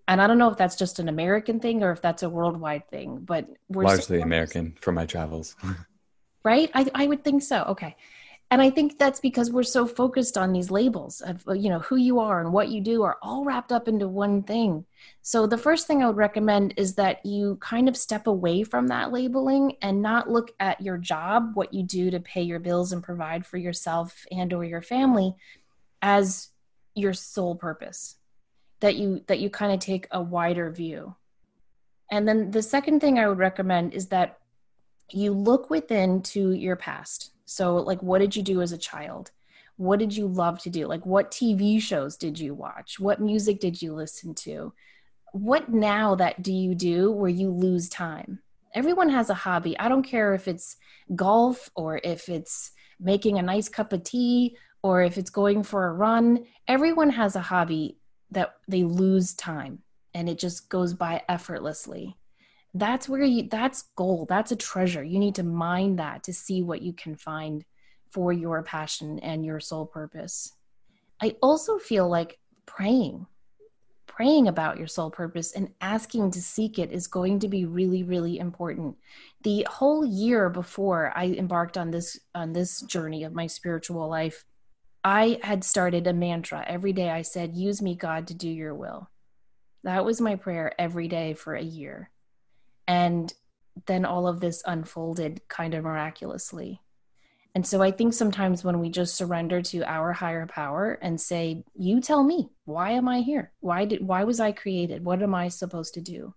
[0.08, 2.90] and I don't know if that's just an American thing or if that's a worldwide
[2.90, 5.56] thing, but we're largely American from my travels.
[6.44, 6.72] right?
[6.74, 7.64] I, I would think so.
[7.64, 7.96] Okay.
[8.50, 11.80] And I think that's because we're so focused on these labels of, uh, you know,
[11.80, 14.86] who you are and what you do are all wrapped up into one thing.
[15.22, 18.88] So the first thing I would recommend is that you kind of step away from
[18.88, 22.94] that labeling and not look at your job, what you do to pay your bills
[22.94, 25.36] and provide for yourself and or your family
[26.02, 26.50] as
[26.96, 28.16] your sole purpose
[28.80, 31.16] that you that you kind of take a wider view
[32.12, 34.40] and then the second thing i would recommend is that
[35.12, 39.32] you look within to your past so like what did you do as a child?
[39.78, 40.86] What did you love to do?
[40.86, 43.00] Like what tv shows did you watch?
[43.00, 44.74] What music did you listen to?
[45.32, 48.40] What now that do you do where you lose time?
[48.76, 49.80] Everyone has a hobby.
[49.80, 50.76] I don't care if it's
[51.16, 55.88] golf or if it's making a nice cup of tea or if it's going for
[55.88, 56.46] a run.
[56.68, 57.98] Everyone has a hobby
[58.32, 59.80] that they lose time
[60.14, 62.18] and it just goes by effortlessly
[62.74, 66.62] that's where you that's gold that's a treasure you need to mine that to see
[66.62, 67.66] what you can find
[68.12, 70.54] for your passion and your soul purpose
[71.22, 73.26] i also feel like praying
[74.06, 78.04] praying about your soul purpose and asking to seek it is going to be really
[78.04, 78.96] really important
[79.44, 84.46] the whole year before i embarked on this on this journey of my spiritual life
[85.08, 86.66] I had started a mantra.
[86.68, 89.10] Every day I said, Use me, God, to do your will.
[89.86, 92.10] That was my prayer every day for a year.
[92.88, 93.34] And
[93.86, 96.82] then all of this unfolded kind of miraculously.
[97.54, 101.64] And so I think sometimes when we just surrender to our higher power and say,
[101.74, 103.52] "You tell me, why am I here?
[103.62, 105.04] Why did why was I created?
[105.04, 106.36] What am I supposed to do?"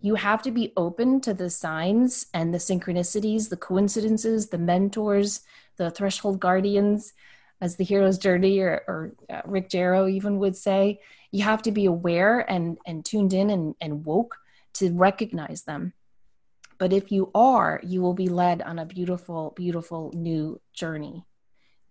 [0.00, 5.42] You have to be open to the signs and the synchronicities, the coincidences, the mentors,
[5.76, 7.12] the threshold guardians,
[7.60, 11.00] as the hero's journey or, or uh, rick jarow even would say
[11.32, 14.38] you have to be aware and and tuned in and, and woke
[14.74, 15.92] to recognize them.
[16.78, 21.24] But if you are you will be led on a beautiful beautiful new journey.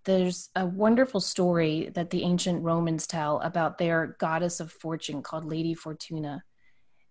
[0.05, 5.43] There's a wonderful story that the ancient romans tell about their goddess of fortune called
[5.43, 6.43] lady fortuna.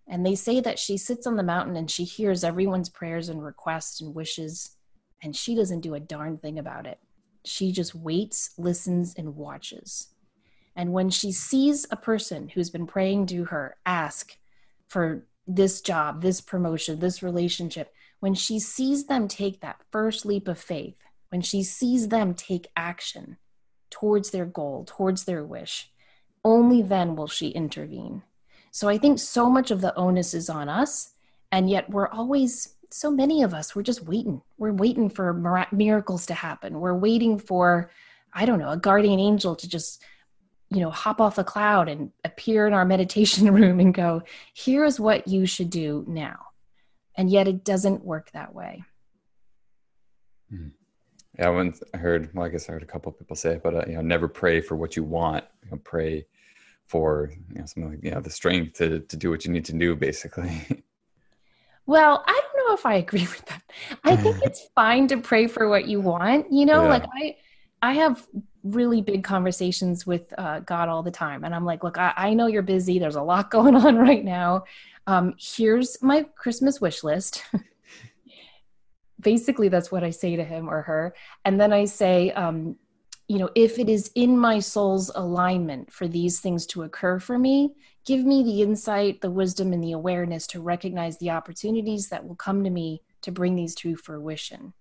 [0.07, 3.43] And they say that she sits on the mountain and she hears everyone's prayers and
[3.43, 4.77] requests and wishes
[5.21, 6.99] and she doesn't do a darn thing about it.
[7.45, 10.09] She just waits, listens, and watches.
[10.75, 14.37] And when she sees a person who's been praying to her ask
[14.87, 20.47] for this job, this promotion, this relationship, when she sees them take that first leap
[20.47, 20.97] of faith,
[21.29, 23.37] when she sees them take action
[23.89, 25.89] towards their goal, towards their wish,
[26.43, 28.23] only then will she intervene.
[28.71, 31.13] So I think so much of the onus is on us,
[31.51, 35.33] and yet we're always so many of us we're just waiting we're waiting for
[35.71, 37.91] miracles to happen we're waiting for
[38.33, 40.01] i don't know a guardian angel to just
[40.69, 44.21] you know hop off a cloud and appear in our meditation room and go
[44.53, 46.37] here's what you should do now
[47.15, 48.83] and yet it doesn't work that way
[50.49, 50.67] hmm.
[51.37, 53.63] yeah i once heard well i guess i heard a couple of people say it
[53.63, 56.25] but uh, you know never pray for what you want you know, pray
[56.87, 59.65] for you know something like you know the strength to to do what you need
[59.65, 60.61] to do basically
[61.87, 63.63] Well, I don't know if I agree with that.
[64.03, 66.51] I think it's fine to pray for what you want.
[66.51, 66.89] You know, yeah.
[66.89, 67.35] like I,
[67.81, 68.27] I have
[68.73, 72.33] really big conversations with uh, God all the time, and I'm like, look, I, I,
[72.33, 72.99] know you're busy.
[72.99, 74.63] There's a lot going on right now.
[75.05, 77.43] Um, here's my Christmas wish list.
[79.19, 82.75] Basically, that's what I say to him or her, and then I say, um,
[83.27, 87.37] you know, if it is in my soul's alignment for these things to occur for
[87.37, 87.73] me,
[88.05, 92.35] give me the insight, the wisdom, and the awareness to recognize the opportunities that will
[92.35, 94.73] come to me to bring these to fruition.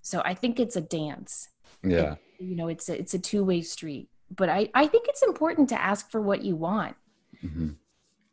[0.00, 1.48] So I think it's a dance.
[1.82, 2.12] Yeah.
[2.38, 4.08] It, you know, it's a, it's a two way street.
[4.34, 6.96] But I, I think it's important to ask for what you want.
[7.44, 7.70] Mm-hmm.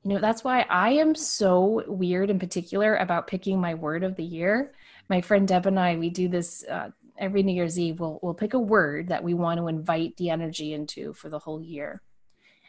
[0.04, 4.16] You know, that's why I am so weird in particular about picking my word of
[4.16, 4.74] the year.
[5.10, 8.00] My friend Deb and I, we do this uh, every New Year's Eve.
[8.00, 11.40] We'll, we'll pick a word that we want to invite the energy into for the
[11.40, 12.02] whole year.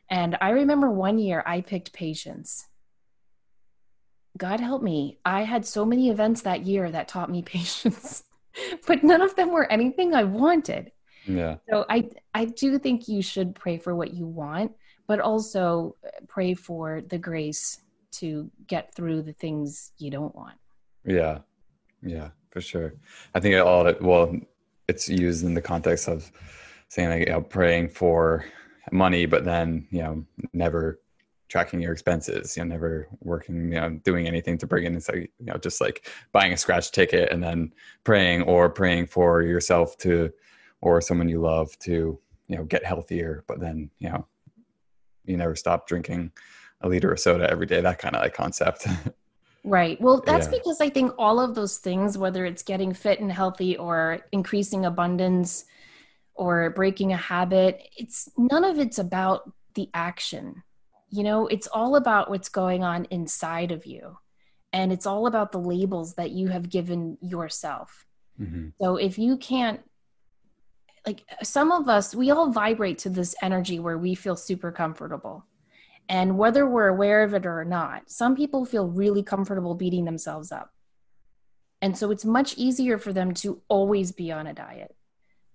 [0.08, 2.66] And I remember one year I picked patience.
[4.36, 5.18] God help me.
[5.24, 8.24] I had so many events that year that taught me patience.
[8.86, 10.92] but none of them were anything I wanted.
[11.26, 11.56] Yeah.
[11.68, 14.72] So I I do think you should pray for what you want,
[15.06, 17.82] but also uh, pray for the grace
[18.12, 20.56] to get through the things you don't want.
[21.04, 21.38] Yeah.
[22.02, 22.94] Yeah, for sure.
[23.34, 24.34] I think it all well
[24.88, 26.30] it's used in the context of
[26.88, 28.44] saying like you know, praying for
[28.90, 31.00] money but then, you know, never
[31.50, 34.94] tracking your expenses, you know, never working, you know, doing anything to bring in.
[34.94, 39.06] It's like, you know, just like buying a scratch ticket and then praying or praying
[39.06, 40.32] for yourself to,
[40.80, 43.44] or someone you love to, you know, get healthier.
[43.48, 44.26] But then, you know,
[45.24, 46.30] you never stop drinking
[46.82, 48.86] a liter of soda every day, that kind of like concept.
[49.62, 50.00] Right.
[50.00, 50.56] Well, that's yeah.
[50.56, 54.86] because I think all of those things, whether it's getting fit and healthy or increasing
[54.86, 55.66] abundance
[56.34, 60.62] or breaking a habit, it's none of it's about the action
[61.10, 64.18] you know, it's all about what's going on inside of you.
[64.72, 68.06] And it's all about the labels that you have given yourself.
[68.40, 68.68] Mm-hmm.
[68.80, 69.80] So if you can't,
[71.06, 75.44] like some of us, we all vibrate to this energy where we feel super comfortable.
[76.08, 80.52] And whether we're aware of it or not, some people feel really comfortable beating themselves
[80.52, 80.72] up.
[81.82, 84.94] And so it's much easier for them to always be on a diet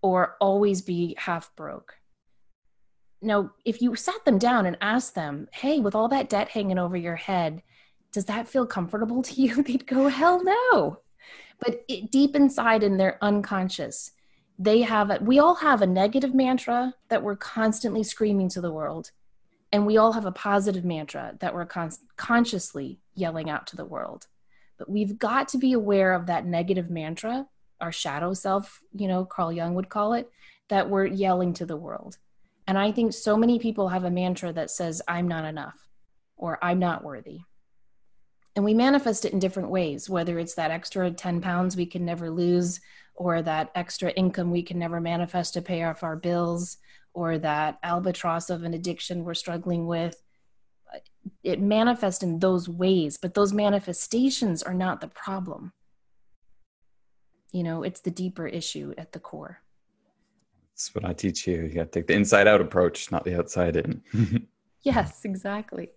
[0.01, 1.95] or always be half broke
[3.25, 6.77] now, if you sat them down and asked them, hey, with all that debt hanging
[6.77, 7.63] over your head,
[8.11, 9.63] does that feel comfortable to you?
[9.63, 10.99] They'd go, hell no.
[11.59, 14.11] But it, deep inside in their unconscious,
[14.57, 18.71] they have, a, we all have a negative mantra that we're constantly screaming to the
[18.71, 19.11] world.
[19.71, 23.85] And we all have a positive mantra that we're con- consciously yelling out to the
[23.85, 24.27] world.
[24.77, 27.47] But we've got to be aware of that negative mantra,
[27.81, 30.29] our shadow self, you know, Carl Jung would call it,
[30.69, 32.17] that we're yelling to the world
[32.67, 35.77] and I think so many people have a mantra that says, I'm not enough
[36.37, 37.41] or I'm not worthy.
[38.55, 42.05] And we manifest it in different ways, whether it's that extra 10 pounds we can
[42.05, 42.79] never lose,
[43.13, 46.77] or that extra income we can never manifest to pay off our bills,
[47.13, 50.21] or that albatross of an addiction we're struggling with.
[51.43, 55.73] It manifests in those ways, but those manifestations are not the problem.
[57.51, 59.61] You know, it's the deeper issue at the core.
[60.75, 61.61] That's what I teach you.
[61.61, 64.01] You got to take the inside out approach, not the outside in.
[64.81, 65.91] yes, exactly.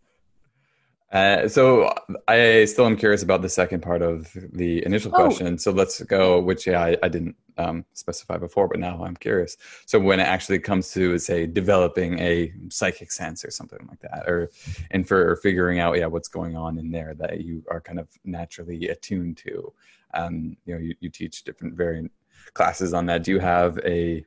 [1.10, 1.92] Uh, so
[2.28, 5.16] I still am curious about the second part of the initial oh.
[5.16, 5.58] question.
[5.58, 9.56] So let's go, which yeah, I, I didn't um, specify before, but now I'm curious.
[9.84, 14.28] So when it actually comes to say developing a psychic sense or something like that,
[14.28, 14.48] or
[14.92, 18.06] and for figuring out yeah what's going on in there that you are kind of
[18.24, 19.72] naturally attuned to,
[20.14, 22.12] um, you know, you, you teach different variant
[22.52, 23.24] classes on that.
[23.24, 24.24] Do you have a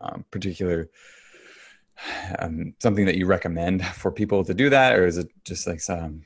[0.00, 0.90] um, particular
[2.38, 5.80] um, something that you recommend for people to do that, or is it just like
[5.80, 6.22] some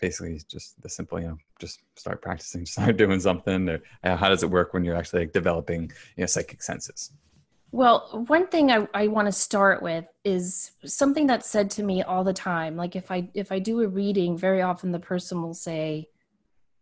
[0.00, 4.28] basically just the simple, you know, just start practicing, start doing something, or uh, how
[4.28, 5.82] does it work when you're actually like developing,
[6.16, 7.12] you know, psychic senses?
[7.70, 12.02] Well, one thing I, I want to start with is something that's said to me
[12.02, 12.76] all the time.
[12.76, 16.08] Like if I if I do a reading, very often the person will say,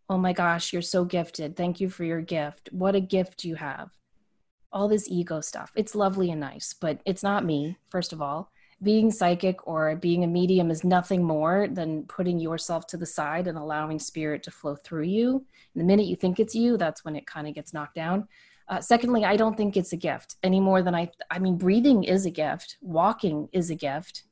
[0.07, 1.55] "Oh my gosh, you're so gifted.
[1.55, 2.69] Thank you for your gift.
[2.71, 3.89] What a gift you have."
[4.73, 5.71] All this ego stuff.
[5.75, 8.51] It's lovely and nice, but it's not me, first of all.
[8.81, 13.47] Being psychic or being a medium is nothing more than putting yourself to the side
[13.47, 15.45] and allowing spirit to flow through you.
[15.73, 18.27] And the minute you think it's you, that's when it kind of gets knocked down.
[18.67, 21.11] Uh, secondly, I don't think it's a gift any more than I.
[21.29, 22.77] I mean, breathing is a gift.
[22.81, 24.23] Walking is a gift,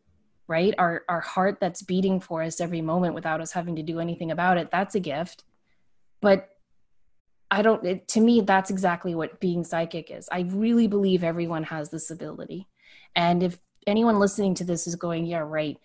[0.48, 0.74] right?
[0.78, 4.32] Our our heart that's beating for us every moment without us having to do anything
[4.32, 4.72] about it.
[4.72, 5.44] That's a gift.
[6.22, 6.50] But
[7.52, 10.28] I don't, it, to me, that's exactly what being psychic is.
[10.32, 12.68] I really believe everyone has this ability.
[13.16, 15.78] And if anyone listening to this is going, yeah, right,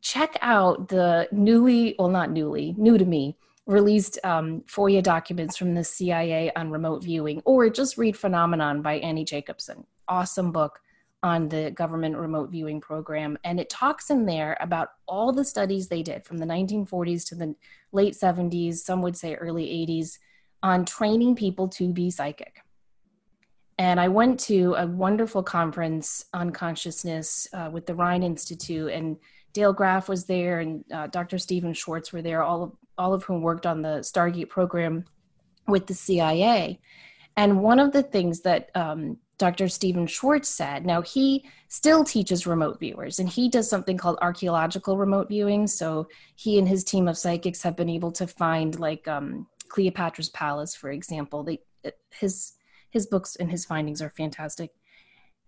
[0.00, 5.74] check out the newly, well, not newly, new to me, released um, FOIA documents from
[5.74, 9.84] the CIA on remote viewing, or just read Phenomenon by Annie Jacobsen.
[10.08, 10.80] Awesome book
[11.22, 13.36] on the government remote viewing program.
[13.44, 17.34] And it talks in there about all the studies they did from the 1940s to
[17.34, 17.54] the
[17.92, 20.18] late 70s, some would say early 80s,
[20.62, 22.62] on training people to be psychic.
[23.78, 29.16] And I went to a wonderful conference on consciousness uh, with the Rhine Institute, and
[29.52, 31.38] Dale Graff was there, and uh, Dr.
[31.38, 35.04] Stephen Schwartz were there, all of, all of whom worked on the Stargate program
[35.68, 36.80] with the CIA.
[37.36, 39.68] And one of the things that um, Dr.
[39.68, 44.96] Stephen Schwartz said, now he still teaches remote viewers, and he does something called archaeological
[44.96, 45.68] remote viewing.
[45.68, 50.30] So he and his team of psychics have been able to find like um, Cleopatra's
[50.30, 51.42] Palace, for example.
[51.44, 51.60] They,
[52.10, 52.52] his
[52.90, 54.72] his books and his findings are fantastic.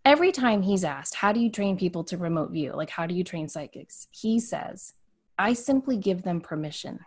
[0.05, 2.73] Every time he's asked, "How do you train people to remote view?
[2.75, 4.95] Like, how do you train psychics?" He says,
[5.39, 7.01] "I simply give them permission."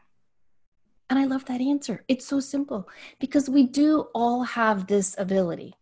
[1.09, 2.03] And I love that answer.
[2.07, 2.89] It's so simple
[3.19, 5.75] because we do all have this ability.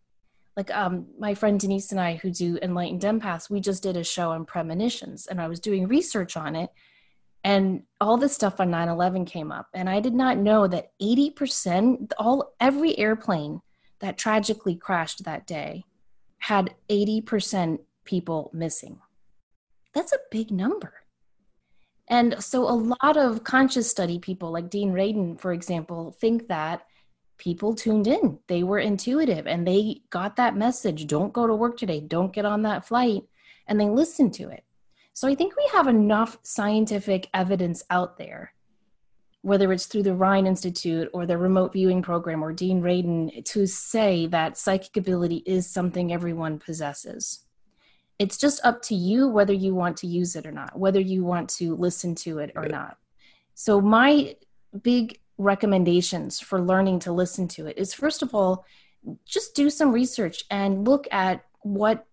[0.56, 4.04] Like um, my friend Denise and I, who do Enlightened Empaths, we just did a
[4.04, 6.70] show on premonitions and I was doing research on it.
[7.44, 9.68] And all this stuff on 9 11 came up.
[9.74, 13.60] And I did not know that 80%, all every airplane
[14.00, 15.84] that tragically crashed that day
[16.38, 18.98] had 80% people missing.
[19.92, 20.94] That's a big number.
[22.08, 26.84] And so a lot of conscious study people like Dean Radin, for example, think that
[27.38, 28.38] people tuned in.
[28.48, 32.44] They were intuitive and they got that message don't go to work today, don't get
[32.44, 33.22] on that flight,
[33.66, 34.64] and they listened to it.
[35.14, 38.54] So I think we have enough scientific evidence out there,
[39.42, 43.66] whether it's through the Rhine Institute or the remote viewing program or Dean Radin, to
[43.66, 47.44] say that psychic ability is something everyone possesses.
[48.18, 51.24] It's just up to you whether you want to use it or not whether you
[51.24, 52.96] want to listen to it or not.
[53.54, 54.36] So my
[54.82, 58.64] big recommendations for learning to listen to it is first of all
[59.24, 62.06] just do some research and look at what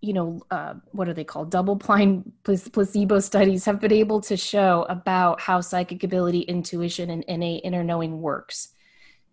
[0.00, 1.50] you know uh, what are they called?
[1.50, 7.24] Double blind placebo studies have been able to show about how psychic ability intuition and
[7.24, 8.68] innate inner knowing works.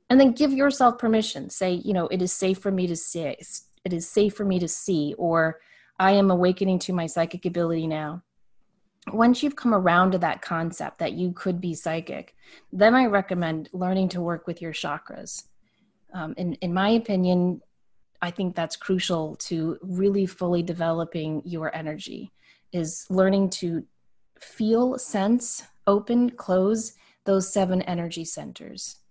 [0.10, 1.50] And then give yourself permission.
[1.50, 3.36] Say you know it is safe for me to see.
[3.86, 5.60] it is safe for me to see or
[6.00, 8.24] i am awakening to my psychic ability now.
[9.12, 12.36] Once you've come around to that concept that you could be psychic
[12.72, 15.44] then i recommend learning to work with your chakras.
[16.14, 17.62] Um, in, in my opinion
[18.24, 22.32] i think that's crucial to really fully developing your energy
[22.72, 23.84] is learning to
[24.40, 26.94] feel sense open close
[27.26, 29.04] those seven energy centers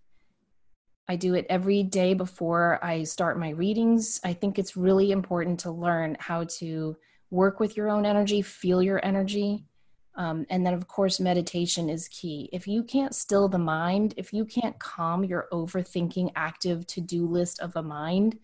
[1.08, 4.20] I do it every day before I start my readings.
[4.24, 6.96] I think it's really important to learn how to
[7.30, 9.66] work with your own energy, feel your energy.
[10.14, 12.48] Um, and then, of course, meditation is key.
[12.52, 17.26] If you can't still the mind, if you can't calm your overthinking, active to do
[17.26, 18.38] list of a mind,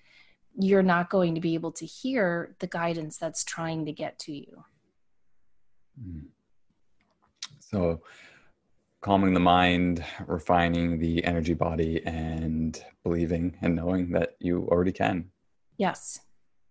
[0.58, 4.32] you're not going to be able to hear the guidance that's trying to get to
[4.32, 4.64] you.
[6.02, 6.26] Hmm.
[7.60, 8.02] So,
[9.00, 15.30] calming the mind, refining the energy body, and believing and knowing that you already can.
[15.76, 16.20] Yes.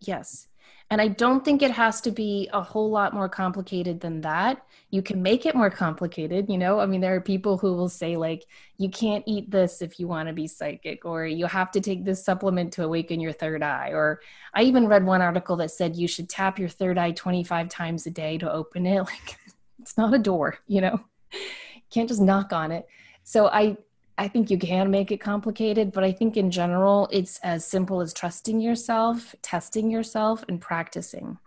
[0.02, 0.48] Yes.
[0.90, 4.66] And I don't think it has to be a whole lot more complicated than that.
[4.90, 6.80] You can make it more complicated, you know?
[6.80, 8.46] I mean, there are people who will say, like,
[8.78, 12.06] you can't eat this if you want to be psychic, or you have to take
[12.06, 13.90] this supplement to awaken your third eye.
[13.92, 14.22] Or
[14.54, 18.06] I even read one article that said you should tap your third eye 25 times
[18.06, 18.98] a day to open it.
[19.08, 19.38] Like,
[19.80, 21.00] it's not a door, you know?
[21.34, 22.88] You can't just knock on it.
[23.24, 23.78] So I
[24.18, 28.02] I think you can make it complicated, but I think in general it's as simple
[28.02, 31.38] as trusting yourself, testing yourself and practicing.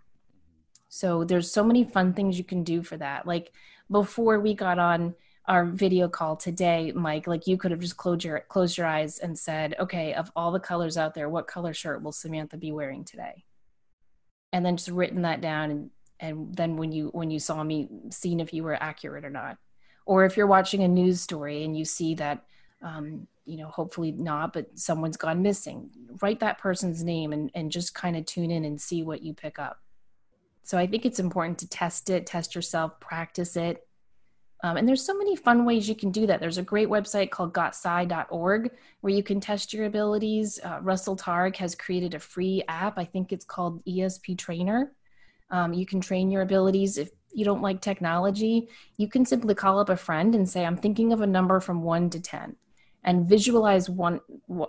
[0.87, 3.27] So there's so many fun things you can do for that.
[3.27, 3.51] Like
[3.89, 5.15] before we got on
[5.45, 9.19] our video call today, Mike, like you could have just closed your closed your eyes
[9.19, 12.71] and said, "Okay, of all the colors out there, what color shirt will Samantha be
[12.71, 13.43] wearing today?"
[14.53, 15.89] And then just written that down and
[16.21, 19.57] and then when you when you saw me seeing if you were accurate or not
[20.05, 22.43] or if you're watching a news story and you see that
[22.81, 25.89] um, you know hopefully not but someone's gone missing.
[26.21, 29.33] Write that person's name and, and just kind of tune in and see what you
[29.33, 29.79] pick up.
[30.63, 33.87] So i think it's important to test it test yourself practice it.
[34.63, 36.39] Um, and there's so many fun ways you can do that.
[36.39, 38.69] There's a great website called gotpsi.org
[39.01, 40.59] where you can test your abilities.
[40.63, 42.99] Uh, russell targ has created a free app.
[42.99, 44.93] I think it's called esp trainer.
[45.49, 46.97] Um, you can train your abilities.
[46.97, 50.77] If you don't like technology, you can simply call up a friend and say, I'm
[50.77, 52.55] thinking of a number from one to 10
[53.03, 54.19] and visualize one,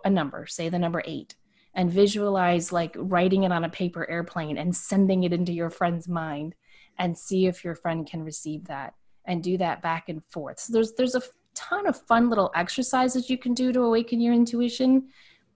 [0.04, 1.36] a number, say the number eight,
[1.74, 6.08] and visualize like writing it on a paper airplane and sending it into your friend's
[6.08, 6.54] mind
[6.98, 10.58] and see if your friend can receive that and do that back and forth.
[10.58, 11.22] So there's, there's a
[11.54, 15.08] ton of fun little exercises you can do to awaken your intuition.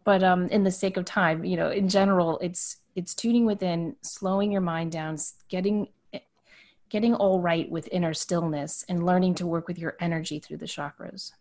[0.04, 3.96] But um, in the sake of time, you know, in general, it's it's tuning within,
[4.02, 5.18] slowing your mind down,
[5.48, 5.88] getting
[6.88, 10.66] getting all right with inner stillness and learning to work with your energy through the
[10.66, 11.32] chakras.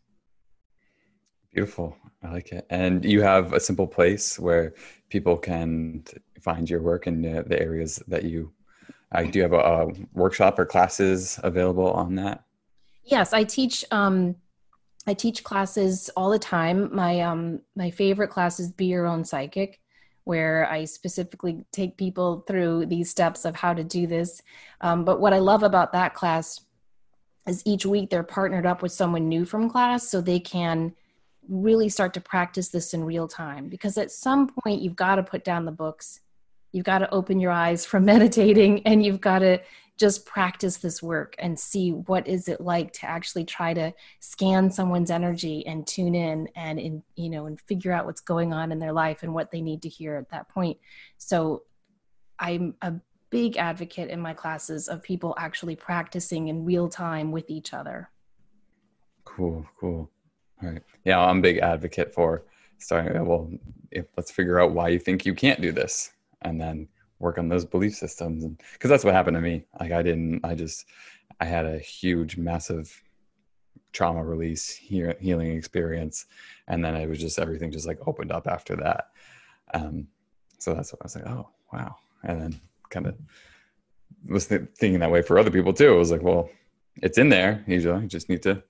[1.56, 1.96] Beautiful.
[2.22, 2.66] I like it.
[2.70, 4.74] And you have a simple place where
[5.10, 6.04] people can
[6.42, 8.52] find your work in the, areas that you
[9.14, 12.44] uh, do have a, a, workshop or classes available on that?
[13.06, 14.36] Yes, I teach um,
[15.08, 16.94] I teach classes all the time.
[16.94, 19.80] My um, my favorite class is Be Your Own Psychic
[20.26, 24.42] where I specifically take people through these steps of how to do this.
[24.82, 26.62] Um, but what I love about that class
[27.48, 30.96] is each week they're partnered up with someone new from class so they can
[31.48, 33.70] really start to practice this in real time.
[33.70, 36.22] Because at some point, you've got to put down the books,
[36.72, 39.60] you've got to open your eyes from meditating, and you've got to
[39.98, 44.70] just practice this work and see what is it like to actually try to scan
[44.70, 48.72] someone's energy and tune in and in you know and figure out what's going on
[48.72, 50.78] in their life and what they need to hear at that point
[51.18, 51.64] so
[52.40, 52.94] i'm a
[53.30, 58.10] big advocate in my classes of people actually practicing in real time with each other
[59.24, 60.10] cool cool
[60.62, 60.82] right.
[61.04, 62.44] Yeah i'm a big advocate for
[62.78, 63.50] starting well
[63.92, 66.88] if, let's figure out why you think you can't do this and then
[67.20, 69.66] work on those belief systems because that's what happened to me.
[69.80, 70.86] Like i didn't i just
[71.40, 73.02] i had a huge massive
[73.94, 76.26] trauma release he- healing experience
[76.68, 79.12] and then it was just everything just like opened up after that.
[79.74, 80.08] Um
[80.58, 81.96] so that's what i was like oh wow.
[82.24, 83.16] And then kind of
[84.28, 85.94] was th- thinking that way for other people too.
[85.94, 86.50] It was like well
[87.02, 87.64] it's in there.
[87.68, 88.64] You just need to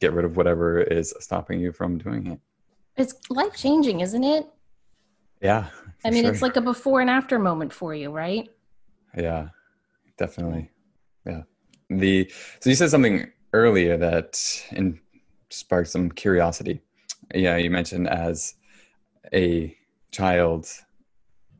[0.00, 2.40] get rid of whatever is stopping you from doing it
[2.96, 4.46] it's life changing isn't it
[5.40, 5.66] yeah.
[6.04, 6.32] I mean, sure.
[6.32, 8.48] it's like a before and after moment for you, right?
[9.16, 9.48] Yeah,
[10.16, 10.70] definitely.
[11.26, 11.42] Yeah.
[11.90, 12.30] The
[12.60, 14.40] so you said something earlier that
[14.72, 15.00] in,
[15.50, 16.80] sparked some curiosity.
[17.34, 18.54] Yeah, you mentioned as
[19.32, 19.76] a
[20.10, 20.68] child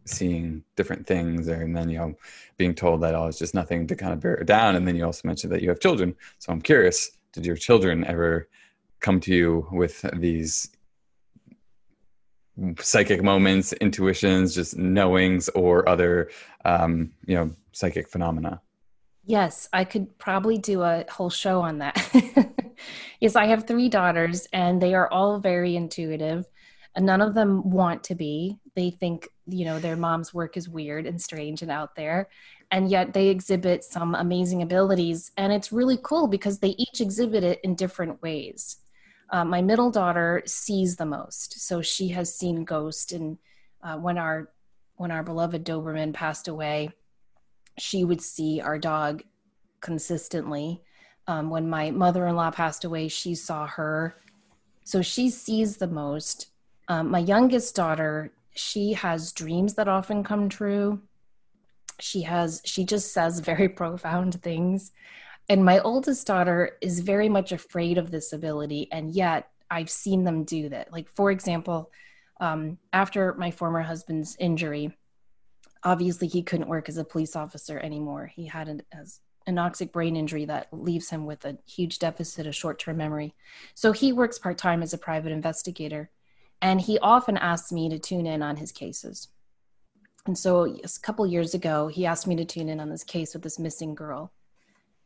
[0.04, 2.14] seeing different things and then you know
[2.56, 4.96] being told that oh it's just nothing to kind of bear it down and then
[4.96, 8.48] you also mentioned that you have children so i'm curious did your children ever
[9.00, 10.70] come to you with these
[12.80, 16.30] psychic moments, intuitions, just knowings, or other,
[16.64, 18.60] um, you know, psychic phenomena?
[19.24, 21.96] Yes, I could probably do a whole show on that.
[23.20, 26.46] yes, I have three daughters, and they are all very intuitive.
[26.96, 28.58] None of them want to be.
[28.74, 32.28] They think, you know, their mom's work is weird and strange and out there.
[32.70, 35.30] And yet they exhibit some amazing abilities.
[35.36, 38.78] And it's really cool because they each exhibit it in different ways.
[39.30, 43.12] Uh, my middle daughter sees the most, so she has seen ghosts.
[43.12, 43.38] And
[43.82, 44.50] uh, when our
[44.96, 46.90] when our beloved Doberman passed away,
[47.78, 49.22] she would see our dog
[49.80, 50.82] consistently.
[51.26, 54.16] Um, when my mother-in-law passed away, she saw her,
[54.84, 56.48] so she sees the most.
[56.88, 61.02] Um, my youngest daughter, she has dreams that often come true.
[62.00, 64.92] She has she just says very profound things.
[65.48, 70.24] And my oldest daughter is very much afraid of this ability and yet i've seen
[70.24, 70.92] them do that.
[70.92, 71.90] Like for example
[72.40, 74.96] um, after my former husband's injury
[75.82, 78.30] obviously he couldn't work as a police officer anymore.
[78.34, 78.82] He had an
[79.48, 83.34] anoxic brain injury that leaves him with a huge deficit of short-term memory.
[83.74, 86.10] So he works part-time as a private investigator
[86.60, 89.28] and he often asks me to tune in on his cases
[90.28, 93.32] and so a couple years ago he asked me to tune in on this case
[93.32, 94.30] with this missing girl.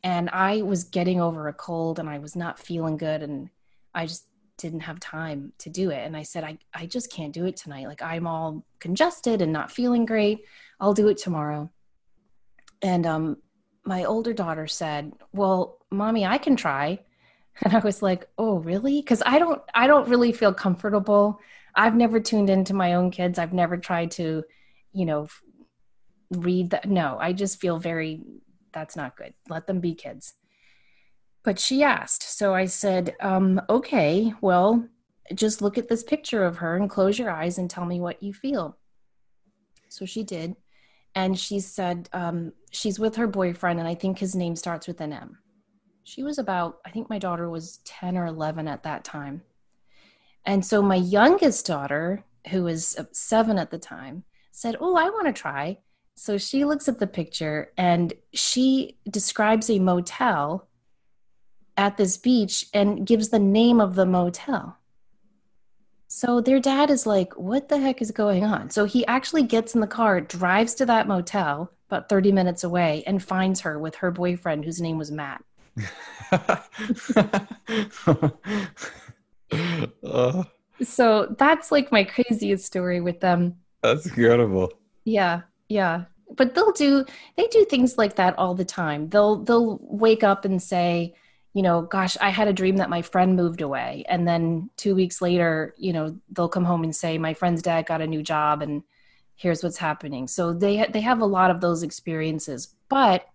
[0.02, 3.48] And I was getting over a cold and I was not feeling good and
[3.94, 4.26] I just
[4.58, 6.04] didn't have time to do it.
[6.04, 7.86] And I said I I just can't do it tonight.
[7.86, 10.44] Like I'm all congested and not feeling great.
[10.80, 11.70] I'll do it tomorrow.
[12.82, 13.36] And um
[13.84, 16.98] my older daughter said well mommy I can try.
[17.64, 19.00] And I was like oh really?
[19.02, 21.38] Cuz I don't I don't really feel comfortable.
[21.76, 23.38] I've never tuned into my own kids.
[23.38, 24.42] I've never tried to
[24.92, 25.28] you know
[26.30, 28.22] read that no I just feel very
[28.72, 29.34] that's not good.
[29.48, 30.34] Let them be kids.
[31.44, 32.22] But she asked.
[32.38, 34.86] So I said, um, okay, well,
[35.34, 38.22] just look at this picture of her and close your eyes and tell me what
[38.22, 38.78] you feel.
[39.88, 40.56] So she did.
[41.14, 45.00] And she said um, she's with her boyfriend, and I think his name starts with
[45.00, 45.38] an M.
[46.04, 49.42] She was about, I think my daughter was 10 or 11 at that time.
[50.46, 55.26] And so my youngest daughter, who was seven at the time, said, Oh, I want
[55.26, 55.78] to try.
[56.14, 60.68] So she looks at the picture and she describes a motel
[61.76, 64.76] at this beach and gives the name of the motel.
[66.06, 68.70] So their dad is like, What the heck is going on?
[68.70, 73.02] So he actually gets in the car, drives to that motel about 30 minutes away,
[73.06, 75.44] and finds her with her boyfriend, whose name was Matt.
[80.02, 80.42] uh,
[80.82, 83.56] so that's like my craziest story with them.
[83.82, 84.72] That's incredible.
[85.04, 86.04] Yeah yeah.
[86.36, 87.04] But they'll do
[87.36, 89.08] they do things like that all the time.
[89.08, 91.14] They'll they'll wake up and say
[91.54, 94.04] you know gosh i had a dream that my friend moved away.
[94.08, 97.86] And then two weeks later you know they'll come home and say my friend's dad
[97.86, 98.82] got a new job and
[99.34, 100.28] here's what's happening.
[100.28, 103.26] So they they have a lot of those experiences but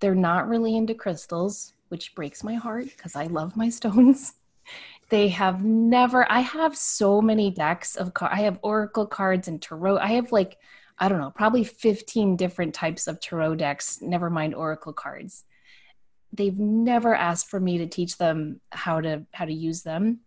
[0.00, 4.34] they're not really into crystals which breaks my heart because i love my stones
[5.10, 9.60] they have never i have so many decks of cards i have oracle cards and
[9.60, 10.58] tarot i have like
[11.00, 15.44] I don't know, probably 15 different types of tarot decks, never mind oracle cards.
[16.32, 20.20] They've never asked for me to teach them how to how to use them.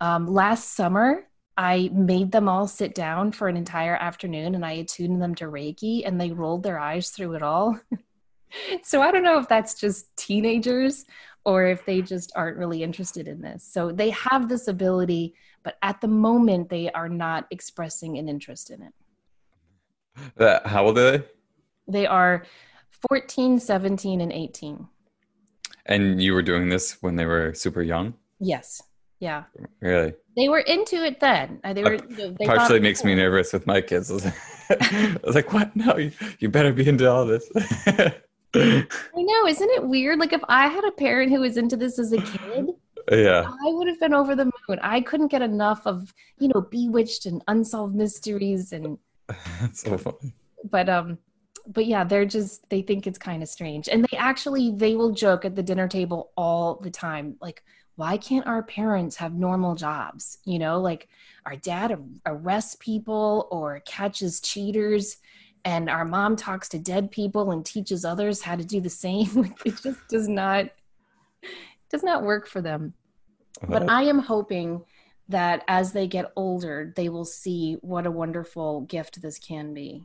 [0.00, 4.72] Um, last summer, I made them all sit down for an entire afternoon and I
[4.72, 7.80] attuned them to Reiki and they rolled their eyes through it all.
[8.82, 11.06] so I don't know if that's just teenagers
[11.44, 13.64] or if they just aren't really interested in this.
[13.64, 18.70] So they have this ability, but at the moment they are not expressing an interest
[18.70, 18.92] in it.
[20.38, 21.24] Uh, how old are they?
[21.88, 22.44] They are
[23.08, 24.86] 14, 17, and 18.
[25.86, 28.14] And you were doing this when they were super young?
[28.38, 28.82] Yes.
[29.18, 29.44] Yeah.
[29.80, 30.14] Really?
[30.36, 31.60] They were into it then.
[31.62, 31.98] Uh, They were.
[31.98, 34.10] They Partially makes me nervous with my kids.
[34.10, 34.34] I was like,
[34.70, 35.74] I was like what?
[35.76, 37.48] No, you, you better be into all this.
[38.54, 40.18] I know, isn't it weird?
[40.18, 42.70] Like if I had a parent who was into this as a kid,
[43.10, 43.46] yeah.
[43.48, 44.78] I would have been over the moon.
[44.82, 48.98] I couldn't get enough of, you know, Bewitched and Unsolved Mysteries and
[49.60, 50.34] That's so funny.
[50.70, 51.18] but um
[51.68, 53.88] but yeah, they're just they think it's kind of strange.
[53.88, 57.62] And they actually they will joke at the dinner table all the time like
[57.96, 60.38] why can't our parents have normal jobs?
[60.44, 61.08] You know, like
[61.44, 65.18] our dad arrests people or catches cheaters
[65.64, 69.54] and our mom talks to dead people and teaches others how to do the same.
[69.64, 70.66] it just does not
[71.90, 72.94] does not work for them.
[73.68, 73.92] But uh-huh.
[73.92, 74.82] I am hoping
[75.28, 80.02] that as they get older, they will see what a wonderful gift this can be.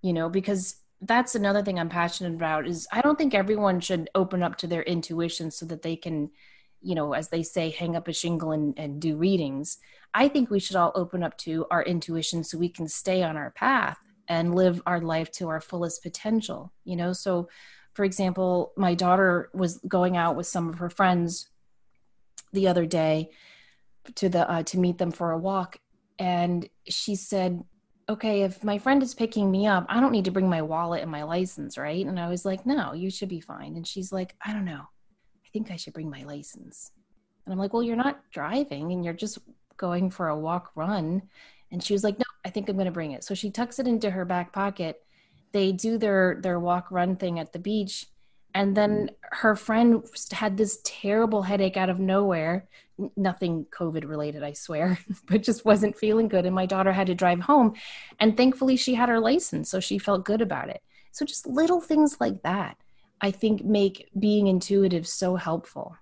[0.00, 4.08] You know, because that's another thing I'm passionate about is I don't think everyone should
[4.14, 6.30] open up to their intuition so that they can,
[6.80, 9.78] you know, as they say, hang up a shingle and, and do readings.
[10.14, 13.36] I think we should all open up to our intuition so we can stay on
[13.36, 13.98] our path
[14.28, 17.12] and live our life to our fullest potential, you know?
[17.12, 17.48] So,
[17.94, 21.48] for example, my daughter was going out with some of her friends
[22.52, 23.30] the other day
[24.14, 25.78] to the uh, to meet them for a walk
[26.18, 27.62] and she said
[28.08, 31.02] okay if my friend is picking me up i don't need to bring my wallet
[31.02, 32.06] and my license right?
[32.06, 33.76] And i was like no you should be fine.
[33.76, 34.82] And she's like i don't know.
[35.44, 36.92] I think i should bring my license.
[37.44, 39.38] And i'm like well you're not driving and you're just
[39.76, 41.22] going for a walk run.
[41.72, 43.24] And she was like no i think i'm going to bring it.
[43.24, 45.02] So she tucks it into her back pocket.
[45.52, 48.06] They do their their walk run thing at the beach.
[48.54, 52.68] And then her friend had this terrible headache out of nowhere.
[53.16, 56.46] Nothing covid related i swear but just wasn't feeling good.
[56.46, 57.74] And my daughter had to drive home.
[58.20, 60.82] And thankfully she had her license so she felt good about it.
[61.10, 62.76] So just little things like that
[63.22, 65.96] i think make being intuitive so helpful.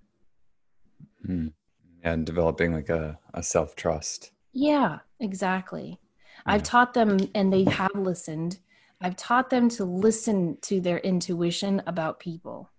[1.26, 1.53] Mm.
[2.03, 4.32] and developing like a, a self-trust.
[4.53, 5.99] Yeah exactly.
[6.47, 8.59] I've taught them and they have listened
[9.05, 12.70] I've taught them to listen to their intuition about people.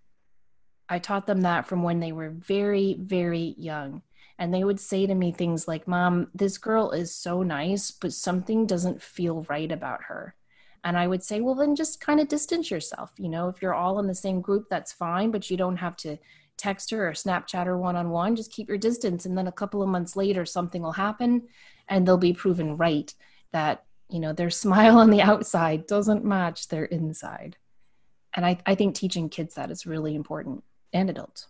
[0.90, 4.02] I taught them that from when they were very, very young.
[4.40, 8.12] And they would say to me things like, Mom, this girl is so nice, but
[8.12, 10.34] something doesn't feel right about her.
[10.84, 13.12] And I would say, Well, then just kind of distance yourself.
[13.18, 15.96] You know, if you're all in the same group, that's fine, but you don't have
[15.98, 16.18] to
[16.58, 18.36] text her or Snapchat her one on one.
[18.36, 19.28] Just keep your distance.
[19.28, 21.44] And then a couple of months later, something will happen
[21.88, 23.14] and they'll be proven right
[23.52, 27.58] that you know their smile on the outside doesn't match their inside.
[28.36, 31.48] And i, I think teaching kids that is really important and adults.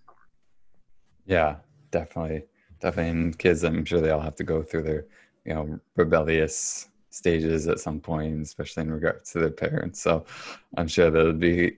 [1.25, 1.57] Yeah
[1.91, 2.43] definitely.
[2.79, 3.11] Definitely.
[3.11, 5.05] And kids i'm sure they all have to go through their
[5.45, 10.01] you know rebellious stages at some point especially in regards to their parents.
[10.01, 10.25] So
[10.77, 11.77] i'm sure that would be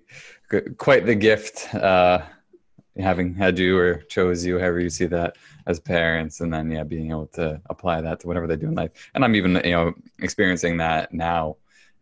[0.78, 2.22] quite the gift uh
[3.00, 6.84] having had you or chose you however you see that as parents and then yeah
[6.84, 8.92] being able to apply that to whatever they do in life.
[9.14, 11.58] And i'm even you know experiencing that now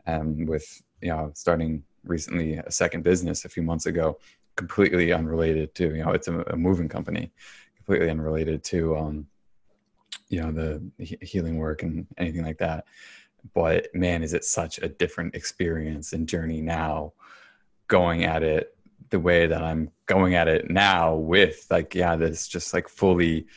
[0.08, 4.18] um, with you know starting recently a second business a few months ago
[4.56, 7.32] completely unrelated to you know it's a, a moving company
[7.78, 9.28] completely unrelated to um
[10.30, 12.86] you know the healing work and anything like that.
[13.54, 17.14] But man is it such a different experience and journey now
[17.88, 18.75] going at it
[19.16, 23.48] the way that I'm going at it now with like yeah this just like fully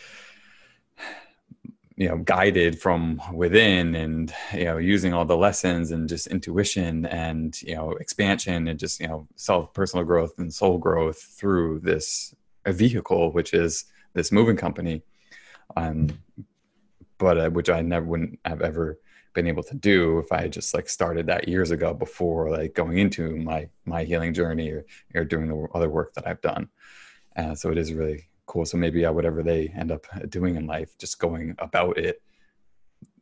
[1.96, 7.06] you know guided from within and you know using all the lessons and just intuition
[7.06, 11.80] and you know expansion and just you know self personal growth and soul growth through
[11.80, 12.32] this
[12.64, 15.02] a vehicle which is this moving company.
[15.76, 16.20] Um
[17.18, 19.00] but uh, which I never wouldn't have ever
[19.38, 22.98] been able to do if I just like started that years ago before like going
[22.98, 24.84] into my my healing journey or,
[25.14, 26.68] or doing the other work that I've done.
[27.36, 28.64] Uh, so it is really cool.
[28.64, 32.20] So maybe yeah, whatever they end up doing in life, just going about it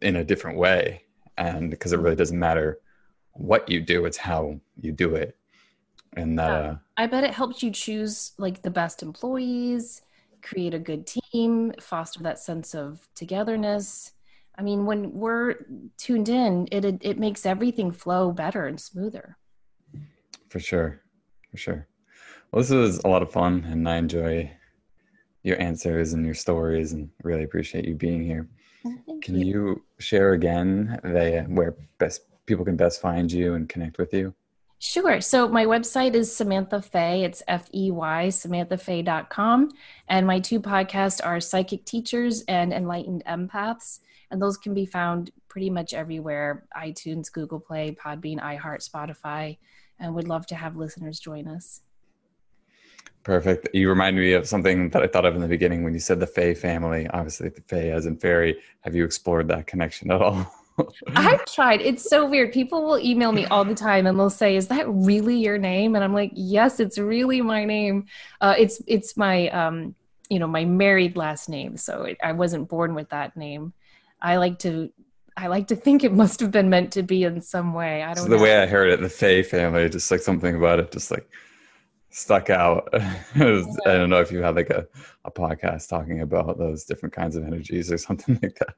[0.01, 1.03] in a different way,
[1.37, 2.79] and because it really doesn't matter
[3.33, 5.37] what you do, it's how you do it.
[6.17, 10.01] And uh, I bet it helps you choose like the best employees,
[10.41, 14.12] create a good team, foster that sense of togetherness
[14.59, 15.57] I mean, when we're
[15.99, 19.37] tuned in, it, it, it makes everything flow better and smoother.
[20.49, 21.03] For sure,
[21.51, 21.87] for sure.
[22.51, 24.51] Well, this was a lot of fun, and I enjoy
[25.43, 28.49] your answers and your stories, and really appreciate you being here.
[28.87, 29.47] Oh, can you.
[29.47, 34.35] you share again the where best people can best find you and connect with you?
[34.79, 35.21] Sure.
[35.21, 37.25] So my website is Samantha Fey.
[37.25, 39.71] It's F E Y, samanthafey.com.
[40.09, 44.01] And my two podcasts are Psychic Teachers and Enlightened Empaths.
[44.31, 49.59] And those can be found pretty much everywhere iTunes, Google Play, Podbean, iHeart, Spotify.
[49.99, 51.83] And would love to have listeners join us.
[53.22, 53.68] Perfect.
[53.72, 56.20] You remind me of something that I thought of in the beginning when you said
[56.20, 57.09] the Fey family.
[57.09, 58.61] Obviously, the Fey as in fairy.
[58.83, 60.47] Have you explored that connection at all?
[61.16, 61.81] I've tried.
[61.81, 62.53] It's so weird.
[62.53, 65.95] People will email me all the time and they'll say, "Is that really your name?"
[65.95, 68.07] And I'm like, "Yes, it's really my name.
[68.41, 69.95] Uh, it's it's my um,
[70.29, 71.77] you know my married last name.
[71.77, 73.72] So it, I wasn't born with that name.
[74.21, 74.91] I like to
[75.37, 78.03] I like to think it must have been meant to be in some way.
[78.03, 78.25] I don't.
[78.25, 78.43] So the know.
[78.43, 81.29] way I heard it, the Fey family, just like something about it, just like
[82.11, 82.89] stuck out.
[83.37, 84.87] was, I don't know if you had like a,
[85.25, 88.75] a podcast talking about those different kinds of energies or something like that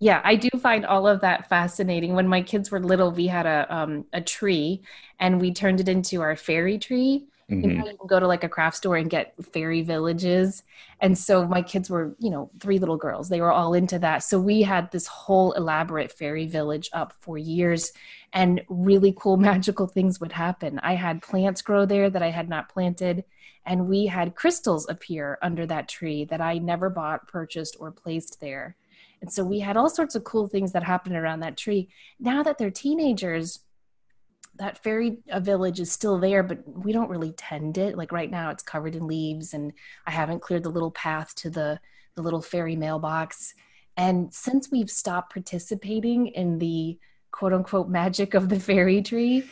[0.00, 3.46] yeah i do find all of that fascinating when my kids were little we had
[3.46, 4.82] a um, a tree
[5.18, 7.70] and we turned it into our fairy tree mm-hmm.
[7.70, 10.62] you, know, you can go to like a craft store and get fairy villages.
[11.00, 13.28] And so my kids were you know three little girls.
[13.28, 14.22] They were all into that.
[14.22, 17.92] So we had this whole elaborate fairy village up for years.
[18.32, 20.78] And really cool magical things would happen.
[20.80, 23.24] I had plants grow there that i had not planted.
[23.64, 28.40] And we had crystals appear under that tree that i never bought purchased or placed
[28.40, 28.76] there.
[29.20, 31.88] And so we had all sorts of cool things that happened around that tree.
[32.20, 33.60] Now that they're teenagers,
[34.58, 37.96] that fairy uh, village is still there, but we don't really tend it.
[37.96, 39.72] Like right now, it's covered in leaves, and
[40.06, 41.80] I haven't cleared the little path to the
[42.14, 43.54] the little fairy mailbox.
[43.96, 46.98] And since we've stopped participating in the
[47.30, 49.44] quote unquote magic of the fairy tree,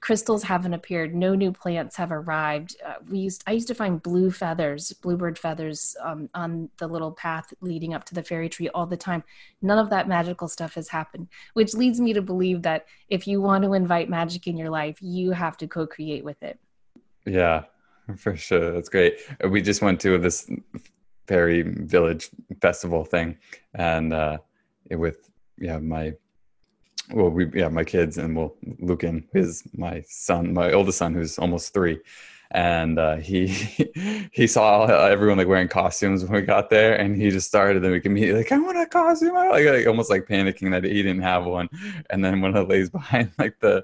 [0.00, 1.14] crystals haven't appeared.
[1.14, 2.76] No new plants have arrived.
[2.84, 7.12] Uh, we used i used to find blue feathers bluebird feathers um, on the little
[7.12, 9.24] path leading up to the fairy tree all the time.
[9.62, 13.40] None of that magical stuff has happened which leads me to believe that if you
[13.40, 16.58] want to invite magic in your life you have to co-create with it.
[17.26, 17.64] Yeah
[18.16, 18.72] for sure.
[18.72, 19.18] That's great.
[19.48, 20.50] We just went to this
[21.26, 23.38] fairy village festival thing
[23.74, 24.38] and uh,
[24.90, 26.12] with yeah my
[27.10, 28.54] well we yeah my kids and well
[29.34, 31.98] is my son my oldest son who's almost three
[32.50, 33.46] and uh, he
[34.32, 37.92] he saw everyone like wearing costumes when we got there, and he just started then
[37.92, 41.22] we immediately like I want a costume, like, like almost like panicking that he didn't
[41.22, 41.68] have one.
[42.10, 43.82] And then when I lays behind like the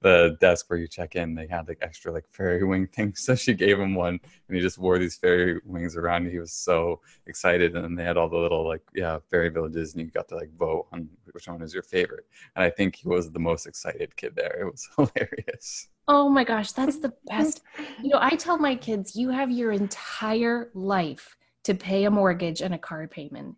[0.00, 3.34] the desk where you check in, they had like extra like fairy wing things, so
[3.34, 6.28] she gave him one, and he just wore these fairy wings around.
[6.30, 10.02] He was so excited, and they had all the little like yeah fairy villages, and
[10.02, 12.26] you got to like vote on which one is your favorite.
[12.56, 14.58] And I think he was the most excited kid there.
[14.60, 15.88] It was hilarious.
[16.08, 17.62] Oh my gosh, that's the best.
[18.02, 22.60] you know, I tell my kids, you have your entire life to pay a mortgage
[22.60, 23.56] and a car payment.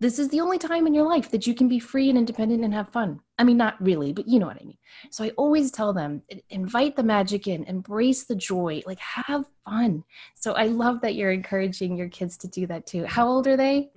[0.00, 2.62] This is the only time in your life that you can be free and independent
[2.62, 3.18] and have fun.
[3.36, 4.78] I mean, not really, but you know what I mean.
[5.10, 10.04] So I always tell them invite the magic in, embrace the joy, like have fun.
[10.36, 13.06] So I love that you're encouraging your kids to do that too.
[13.06, 13.90] How old are they?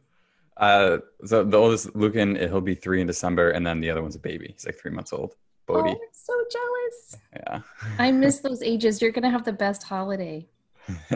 [0.57, 4.15] Uh, so the oldest, Lucan, he'll be three in December, and then the other one's
[4.15, 4.49] a baby.
[4.53, 5.35] He's like three months old.
[5.71, 5.89] Bodhi.
[5.89, 7.17] Oh, I'm so jealous.
[7.35, 7.61] Yeah.
[7.99, 9.01] I miss those ages.
[9.01, 10.47] You're gonna have the best holiday.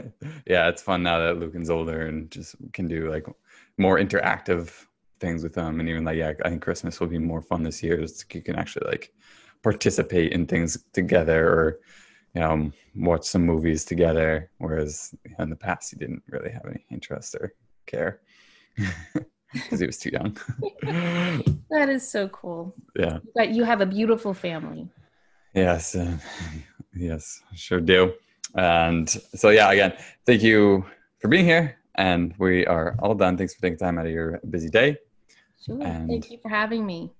[0.47, 3.25] yeah, it's fun now that Lucan's older and just can do like
[3.77, 4.85] more interactive
[5.19, 5.79] things with them.
[5.79, 7.97] And even like, yeah, I think Christmas will be more fun this year.
[7.97, 9.13] Just you can actually like
[9.63, 11.79] participate in things together or
[12.33, 14.51] you know watch some movies together.
[14.59, 17.53] Whereas in the past, he didn't really have any interest or
[17.85, 18.21] care.
[19.63, 20.37] because he was too young.
[21.69, 22.75] that is so cool.
[22.95, 23.19] Yeah.
[23.33, 24.87] But you have a beautiful family.
[25.53, 25.95] Yes.
[25.95, 26.17] Uh,
[26.95, 28.13] yes, sure do.
[28.55, 29.93] And so, yeah, again,
[30.25, 30.85] thank you
[31.19, 31.77] for being here.
[31.95, 33.37] And we are all done.
[33.37, 34.97] Thanks for taking time out of your busy day.
[35.65, 35.81] Sure.
[35.81, 37.11] And thank you for having me.